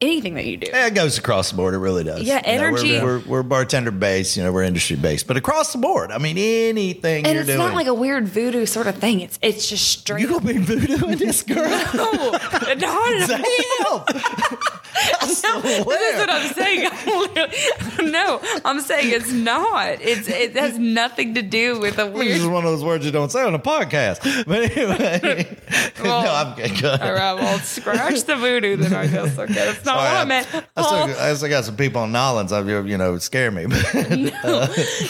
anything 0.00 0.34
that 0.34 0.44
you 0.44 0.56
do. 0.56 0.66
Yeah, 0.70 0.86
it 0.86 0.94
goes 0.94 1.18
across 1.18 1.50
the 1.50 1.56
board. 1.56 1.74
It 1.74 1.78
really 1.78 2.04
does. 2.04 2.22
Yeah, 2.22 2.36
You 2.48 2.56
know, 2.58 2.70
we're- 2.72 2.80
energy- 2.90 3.00
we're, 3.04 3.18
we're, 3.20 3.42
bartender 3.42 3.90
based. 3.90 4.36
You 4.36 4.42
know, 4.44 4.52
we're 4.52 4.62
industry 4.64 4.96
based, 4.96 5.26
but 5.26 5.36
across 5.36 5.72
the 5.72 5.78
board. 5.78 6.10
I 6.12 6.18
mean, 6.18 6.36
anything 6.38 7.24
And 7.26 7.38
it's 7.38 7.46
doing. 7.46 7.58
not 7.58 7.74
like 7.74 7.86
a 7.86 7.94
weird 7.94 8.28
voodoo 8.28 8.66
sort 8.66 8.86
of 8.86 8.96
thing. 8.96 9.20
It's 9.20 9.38
it's 9.42 9.68
just 9.68 9.86
straight. 10.00 10.20
you 10.20 10.28
gonna 10.28 10.44
be 10.44 10.58
voodoo 10.58 11.06
in 11.06 11.18
this 11.18 11.42
girl? 11.42 11.68
no, 11.94 12.38
no, 12.74 13.26
no. 13.80 14.04
I 14.96 15.26
This 15.26 15.44
is 15.44 15.84
what 15.84 16.30
I'm 16.30 16.54
saying. 16.54 18.10
No, 18.10 18.40
I'm 18.64 18.80
saying 18.80 19.12
it's 19.12 19.32
not. 19.32 20.00
It's 20.00 20.28
it 20.28 20.54
has 20.56 20.78
nothing 20.78 21.34
to 21.34 21.42
do 21.42 21.78
with 21.78 21.98
a 21.98 22.06
weird. 22.06 22.28
This 22.28 22.42
is 22.42 22.46
one 22.46 22.64
of 22.64 22.70
those 22.70 22.84
words 22.84 23.04
you 23.04 23.10
don't 23.10 23.30
say 23.30 23.42
on 23.42 23.54
a 23.54 23.58
podcast. 23.58 24.46
But 24.46 24.70
anyway, 24.70 25.56
Well, 26.02 26.22
no, 26.22 26.32
I'm 26.32 26.74
good. 26.74 27.00
All 27.00 27.12
right, 27.12 27.34
well, 27.34 27.58
scratch 27.58 28.24
the 28.24 28.36
voodoo 28.36 28.76
then, 28.76 28.94
I 28.94 29.06
guess. 29.06 29.38
Okay, 29.38 29.52
that's 29.52 29.84
not 29.84 29.96
what 29.96 30.06
I 30.06 30.24
meant. 30.24 30.48
I 30.76 30.82
still, 30.82 31.20
I 31.20 31.34
still 31.34 31.48
got 31.48 31.64
some 31.64 31.76
people 31.76 32.02
on 32.02 32.12
Nolans. 32.12 32.52
I 32.52 32.60
you 32.60 32.98
know 32.98 33.18
scare 33.18 33.50
me. 33.50 33.66
no, 33.94 34.30
uh, 34.44 34.66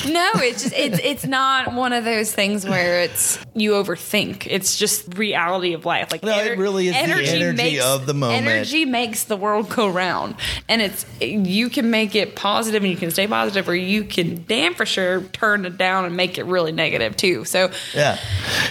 no. 0.08 0.30
it's 0.36 0.62
just 0.62 0.74
it's 0.74 1.00
it's 1.02 1.26
not 1.26 1.72
one 1.72 1.92
of 1.92 2.04
those 2.04 2.32
things 2.32 2.64
where 2.66 3.00
it's 3.00 3.38
you 3.54 3.72
overthink. 3.72 4.46
It's 4.48 4.76
just 4.76 5.16
reality 5.18 5.72
of 5.74 5.84
life. 5.84 6.12
Like 6.12 6.22
No, 6.22 6.38
it 6.38 6.58
really 6.58 6.88
is 6.88 6.94
the 6.94 7.00
energy 7.00 7.80
of 7.80 8.06
the 8.06 8.14
moment. 8.14 8.46
Energy 8.46 8.84
makes 8.84 9.24
the 9.24 9.36
world 9.36 9.68
go 9.76 9.88
round, 9.88 10.34
and 10.68 10.80
it's 10.82 11.06
you 11.20 11.68
can 11.68 11.90
make 11.90 12.14
it 12.14 12.34
positive 12.34 12.82
and 12.82 12.90
you 12.90 12.98
can 12.98 13.10
stay 13.10 13.26
positive, 13.26 13.68
or 13.68 13.76
you 13.76 14.04
can 14.04 14.44
damn 14.48 14.74
for 14.74 14.86
sure 14.86 15.20
turn 15.22 15.64
it 15.66 15.76
down 15.76 16.04
and 16.04 16.16
make 16.16 16.38
it 16.38 16.46
really 16.46 16.72
negative 16.72 17.16
too. 17.16 17.44
So 17.44 17.70
yeah, 17.94 18.18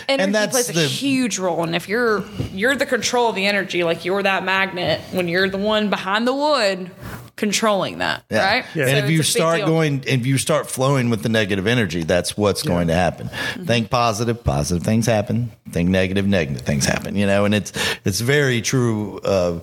energy 0.10 0.24
and 0.24 0.36
that's 0.36 0.52
plays 0.52 0.70
a 0.70 0.74
the 0.74 0.88
huge 0.88 1.40
role. 1.40 1.64
And 1.64 1.76
if 1.76 1.88
you're 1.88 2.26
you're 2.52 2.76
the 2.76 2.86
control 2.86 3.30
of 3.30 3.36
the 3.36 3.46
energy 3.46 3.84
like 3.84 4.04
you're 4.06 4.24
that 4.24 4.44
magnet 4.44 5.00
when 5.12 5.28
you're 5.28 5.50
the 5.50 5.58
one 5.58 5.90
behind 5.90 6.28
the 6.28 6.34
wood 6.34 6.92
controlling 7.36 7.98
that, 7.98 8.24
Yeah. 8.30 8.46
right? 8.46 8.66
Yeah. 8.74 8.84
And 8.88 8.92
So 8.92 8.98
if 9.06 9.10
you 9.12 9.20
it's 9.20 9.30
a 9.30 9.34
big 9.34 9.42
start 9.42 9.66
going, 9.66 10.04
if 10.08 10.26
you 10.26 10.38
start 10.38 10.70
flowing 10.70 11.10
with 11.10 11.22
the 11.24 11.30
negative 11.30 11.68
energy, 11.68 12.04
that's 12.04 12.38
what's 12.38 12.64
going 12.64 12.88
to 12.88 12.94
happen. 12.94 13.28
Mm-hmm. 13.28 13.66
Think 13.66 13.90
positive, 13.90 14.44
positive 14.44 14.84
things 14.84 15.06
happen. 15.06 15.52
Think 15.72 15.90
negative, 15.90 16.26
negative 16.28 16.62
things 16.62 16.86
happen. 16.86 17.16
You 17.16 17.26
know, 17.28 17.44
and 17.46 17.54
it's 17.54 17.74
it's 18.06 18.22
very 18.22 18.62
true 18.62 19.20
uh, 19.20 19.60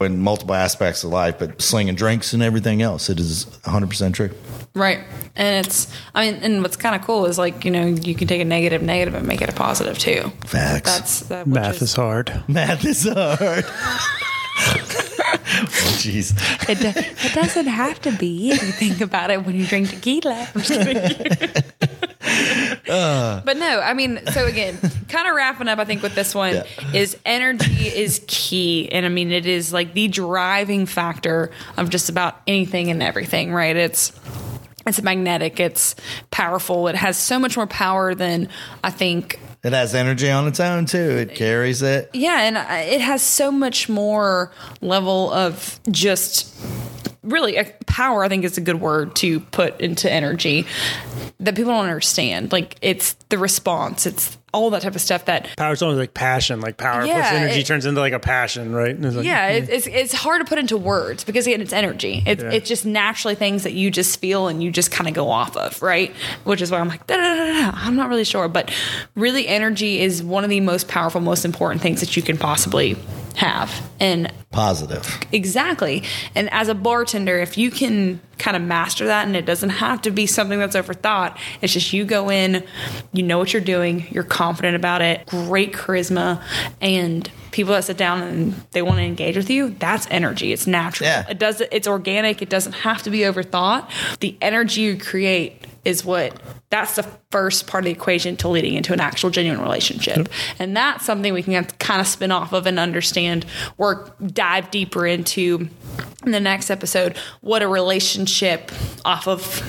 in 0.00 0.20
multiple 0.20 0.54
aspects 0.54 1.02
of 1.02 1.10
life, 1.10 1.38
but 1.38 1.60
slinging 1.60 1.96
drinks 1.96 2.32
and 2.32 2.42
everything 2.42 2.82
else, 2.82 3.10
it 3.10 3.18
is 3.18 3.46
100 3.64 3.88
percent 3.88 4.14
true. 4.14 4.30
Right. 4.74 5.00
And 5.34 5.66
it's, 5.66 5.90
I 6.14 6.30
mean, 6.30 6.40
and 6.42 6.62
what's 6.62 6.76
kind 6.76 6.94
of 6.94 7.00
cool 7.02 7.24
is 7.26 7.38
like, 7.38 7.64
you 7.64 7.70
know, 7.70 7.86
you 7.86 8.14
can 8.14 8.28
take 8.28 8.40
a 8.42 8.44
negative 8.44 8.82
negative 8.82 9.14
and 9.14 9.26
make 9.26 9.40
it 9.42 9.48
a 9.48 9.52
positive 9.52 9.98
too. 9.98 10.30
Facts. 10.44 10.90
That's 10.96 11.20
that. 11.28 11.46
which 11.46 11.54
Math 11.54 11.82
is 11.82 11.94
hard. 11.94 12.42
Math 12.46 12.84
is 12.84 13.08
hard. 13.10 13.64
Oh, 15.28 15.96
Jeez. 15.98 16.32
It, 16.68 16.78
do- 16.78 17.00
it 17.28 17.34
doesn't 17.34 17.66
have 17.66 18.00
to 18.02 18.12
be 18.12 18.50
if 18.50 18.62
you 18.62 18.72
think 18.72 19.00
about 19.00 19.30
it 19.30 19.44
when 19.44 19.54
you 19.56 19.66
drink 19.66 19.90
tequila. 19.90 20.48
Kidding. 20.62 21.62
Uh. 22.88 23.40
but 23.44 23.56
no, 23.56 23.80
I 23.80 23.94
mean, 23.94 24.20
so 24.32 24.46
again, 24.46 24.78
kind 25.08 25.28
of 25.28 25.34
wrapping 25.36 25.68
up, 25.68 25.78
I 25.78 25.84
think 25.84 26.02
with 26.02 26.14
this 26.14 26.34
one 26.34 26.54
Yeah. 26.54 26.64
is 26.94 27.16
energy 27.24 27.86
is 27.88 28.20
key. 28.26 28.90
And 28.90 29.06
I 29.06 29.08
mean, 29.08 29.30
it 29.32 29.46
is 29.46 29.72
like 29.72 29.92
the 29.92 30.08
driving 30.08 30.86
factor 30.86 31.50
of 31.76 31.88
just 31.90 32.08
about 32.08 32.40
anything 32.46 32.90
and 32.90 33.02
everything, 33.02 33.52
right? 33.52 33.76
It's, 33.76 34.12
it's 34.86 35.02
magnetic. 35.02 35.58
It's 35.60 35.94
powerful. 36.30 36.88
It 36.88 36.94
has 36.94 37.16
so 37.16 37.38
much 37.38 37.56
more 37.56 37.66
power 37.66 38.14
than 38.14 38.48
I 38.84 38.90
think 38.90 39.40
It 39.64 39.72
has 39.72 39.94
energy 39.94 40.30
on 40.30 40.46
its 40.46 40.60
own 40.60 40.86
too. 40.86 40.98
It 40.98 41.34
carries 41.34 41.82
it. 41.82 42.10
Yeah, 42.12 42.42
and 42.42 42.56
it 42.88 43.00
has 43.00 43.22
so 43.22 43.50
much 43.50 43.88
more 43.88 44.52
level 44.80 45.32
of 45.32 45.80
just 45.90 46.54
really 47.22 47.58
uh, 47.58 47.64
power. 47.86 48.22
I 48.24 48.28
think 48.28 48.44
is 48.44 48.58
a 48.58 48.60
good 48.60 48.80
word 48.80 49.16
to 49.16 49.40
put 49.40 49.80
into 49.80 50.10
energy 50.10 50.66
that 51.40 51.56
people 51.56 51.72
don't 51.72 51.84
understand. 51.84 52.52
Like 52.52 52.76
it's 52.80 53.14
the 53.28 53.38
response. 53.38 54.06
It's 54.06 54.38
all 54.56 54.70
that 54.70 54.82
type 54.82 54.94
of 54.94 55.00
stuff 55.00 55.26
that 55.26 55.48
Power's 55.56 55.82
almost 55.82 55.98
like 55.98 56.14
passion, 56.14 56.60
like 56.60 56.76
power 56.78 57.02
plus 57.04 57.32
energy 57.32 57.60
it- 57.60 57.66
turns 57.66 57.84
into 57.86 58.00
like 58.00 58.12
a 58.12 58.18
passion, 58.18 58.74
right? 58.74 58.94
And 58.94 59.04
it's 59.04 59.14
like, 59.14 59.26
yeah, 59.26 59.48
hmm. 59.50 59.64
it, 59.64 59.68
it's 59.68 59.86
it's 59.86 60.12
hard 60.12 60.40
to 60.40 60.48
put 60.48 60.58
into 60.58 60.76
words 60.76 61.22
because 61.24 61.46
again, 61.46 61.60
it's 61.60 61.72
energy. 61.72 62.22
It's 62.26 62.42
Yeah. 62.42 62.50
it's 62.50 62.68
just 62.68 62.86
naturally 62.86 63.34
things 63.34 63.62
that 63.64 63.74
you 63.74 63.90
just 63.90 64.18
feel 64.18 64.48
and 64.48 64.62
you 64.62 64.70
just 64.70 64.90
kind 64.90 65.08
of 65.08 65.14
go 65.14 65.30
off 65.30 65.56
of, 65.56 65.80
right? 65.82 66.12
Which 66.44 66.62
is 66.62 66.70
why 66.70 66.78
I'm 66.80 66.88
like, 66.88 67.06
da, 67.06 67.16
da, 67.16 67.34
da, 67.34 67.44
da, 67.46 67.70
da. 67.70 67.78
I'm 67.78 67.96
not 67.96 68.08
really 68.08 68.24
sure, 68.24 68.48
but 68.48 68.72
really, 69.14 69.46
energy 69.46 70.00
is 70.00 70.22
one 70.22 70.42
of 70.44 70.50
the 70.50 70.60
most 70.60 70.88
powerful, 70.88 71.20
most 71.20 71.44
important 71.44 71.82
things 71.82 72.00
that 72.00 72.16
you 72.16 72.22
can 72.22 72.38
possibly 72.38 72.96
have, 73.36 73.88
and 74.00 74.32
Positive. 74.56 75.20
Exactly. 75.32 76.02
And 76.34 76.50
as 76.50 76.68
a 76.68 76.74
bartender, 76.74 77.38
if 77.38 77.58
you 77.58 77.70
can 77.70 78.22
kind 78.38 78.56
of 78.56 78.62
master 78.62 79.04
that, 79.04 79.26
and 79.26 79.36
it 79.36 79.44
doesn't 79.44 79.68
have 79.68 80.00
to 80.02 80.10
be 80.10 80.26
something 80.26 80.58
that's 80.58 80.74
overthought, 80.74 81.36
it's 81.60 81.74
just 81.74 81.92
you 81.92 82.06
go 82.06 82.30
in, 82.30 82.64
you 83.12 83.22
know 83.22 83.36
what 83.36 83.52
you're 83.52 83.60
doing, 83.60 84.06
you're 84.10 84.24
confident 84.24 84.74
about 84.74 85.02
it, 85.02 85.26
great 85.26 85.74
charisma, 85.74 86.42
and 86.80 87.30
people 87.50 87.74
that 87.74 87.84
sit 87.84 87.98
down 87.98 88.22
and 88.22 88.54
they 88.70 88.80
want 88.80 88.96
to 88.96 89.02
engage 89.02 89.36
with 89.36 89.50
you, 89.50 89.76
that's 89.78 90.06
energy. 90.10 90.54
It's 90.54 90.66
natural. 90.66 91.06
Yeah. 91.06 91.26
It 91.28 91.38
does 91.38 91.60
it's 91.60 91.86
organic. 91.86 92.40
It 92.40 92.48
doesn't 92.48 92.72
have 92.72 93.02
to 93.02 93.10
be 93.10 93.20
overthought. 93.20 93.90
The 94.20 94.38
energy 94.40 94.80
you 94.80 94.96
create 94.96 95.65
is 95.86 96.04
what 96.04 96.38
that's 96.68 96.96
the 96.96 97.04
first 97.30 97.68
part 97.68 97.84
of 97.84 97.86
the 97.86 97.92
equation 97.92 98.36
to 98.38 98.48
leading 98.48 98.74
into 98.74 98.92
an 98.92 98.98
actual 99.00 99.30
genuine 99.30 99.60
relationship. 99.62 100.28
And 100.58 100.76
that's 100.76 101.06
something 101.06 101.32
we 101.32 101.42
can 101.44 101.64
kind 101.64 102.00
of 102.00 102.08
spin 102.08 102.32
off 102.32 102.52
of 102.52 102.66
and 102.66 102.78
understand 102.78 103.46
or 103.78 104.10
dive 104.26 104.70
deeper 104.72 105.06
into 105.06 105.68
in 106.24 106.32
the 106.32 106.40
next 106.40 106.70
episode 106.70 107.16
what 107.40 107.62
a 107.62 107.68
relationship 107.68 108.72
off 109.04 109.28
of 109.28 109.62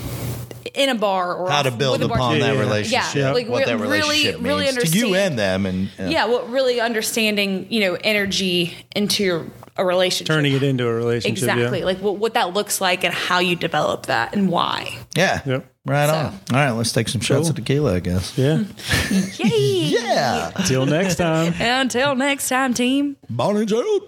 in 0.74 0.90
a 0.90 0.96
bar 0.96 1.36
or 1.36 1.50
How 1.50 1.62
to 1.64 1.72
build 1.72 2.02
with 2.02 2.10
a 2.10 2.14
upon 2.14 2.40
that 2.40 2.58
relationship. 2.58 3.16
Yeah, 3.16 3.32
like 3.32 3.48
what 3.48 3.60
re- 3.60 3.66
that 3.66 3.78
really- 3.80 4.00
relationship 4.00 4.42
really 4.42 4.66
means 4.66 4.92
to 4.92 4.98
you 4.98 5.16
and 5.16 5.38
them. 5.38 5.66
And 5.66 5.90
uh, 6.00 6.04
yeah, 6.04 6.26
what 6.26 6.50
really 6.50 6.82
understanding, 6.82 7.68
you 7.72 7.82
know, 7.82 7.98
energy 8.04 8.76
into 8.96 9.24
your 9.24 9.46
a 9.80 9.86
relationship. 9.86 10.34
turning 10.34 10.54
it 10.54 10.64
into 10.64 10.88
a 10.88 10.94
relationship. 10.94 11.38
exactly 11.50 11.80
Yeah. 11.80 11.86
like 11.86 12.00
what, 12.00 12.18
what 12.18 12.34
that 12.34 12.54
looks 12.56 12.82
like 12.82 13.04
and 13.04 13.14
how 13.14 13.38
you 13.38 13.56
develop 13.56 14.08
that 14.08 14.34
and 14.36 14.50
why. 14.50 14.98
yeah. 15.16 15.42
Yep. 15.46 15.72
Right 15.88 16.10
So- 16.10 16.16
on. 16.16 16.26
All 16.52 16.58
right, 16.58 16.72
let's 16.72 16.92
take 16.92 17.08
some 17.08 17.22
shots 17.22 17.44
Cool. 17.44 17.50
of 17.52 17.56
tequila, 17.56 17.96
I 17.96 18.00
guess. 18.02 18.38
Yeah. 18.38 18.64
Yay! 19.38 19.86
Yeah. 19.90 20.52
Till 20.68 20.86
next 20.86 21.16
time. 21.16 21.54
Until 21.60 22.14
next 22.16 22.50
time, 22.50 22.74
team. 22.74 23.16
Bonnie 23.30 23.66
Gerald. 23.66 24.02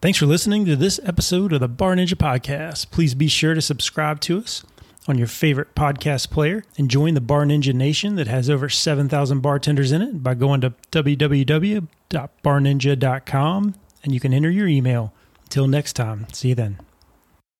Thanks 0.00 0.18
for 0.18 0.26
listening 0.26 0.64
to 0.66 0.76
this 0.76 1.00
episode 1.02 1.52
of 1.52 1.58
the 1.60 1.68
Bar 1.68 1.96
Ninja 1.96 2.14
Podcast. 2.14 2.90
Please 2.90 3.14
be 3.14 3.26
sure 3.28 3.54
to 3.54 3.62
subscribe 3.62 4.20
to 4.20 4.38
us 4.38 4.62
on 5.08 5.18
your 5.18 5.26
favorite 5.26 5.74
podcast 5.74 6.30
player 6.30 6.64
and 6.78 6.88
join 6.90 7.14
the 7.14 7.20
Bar 7.20 7.44
Ninja 7.44 7.72
Nation 7.74 8.14
that 8.16 8.28
has 8.28 8.48
over 8.50 8.68
7,000 8.68 9.40
bartenders 9.40 9.90
in 9.92 10.02
it 10.02 10.22
by 10.22 10.34
going 10.34 10.60
to 10.60 10.74
www.barninja.com 10.92 13.74
and 14.04 14.12
you 14.14 14.20
can 14.20 14.32
enter 14.34 14.50
your 14.50 14.68
email. 14.68 15.12
Until 15.44 15.66
next 15.66 15.94
time, 15.94 16.26
see 16.32 16.50
you 16.50 16.54
then. 16.54 16.78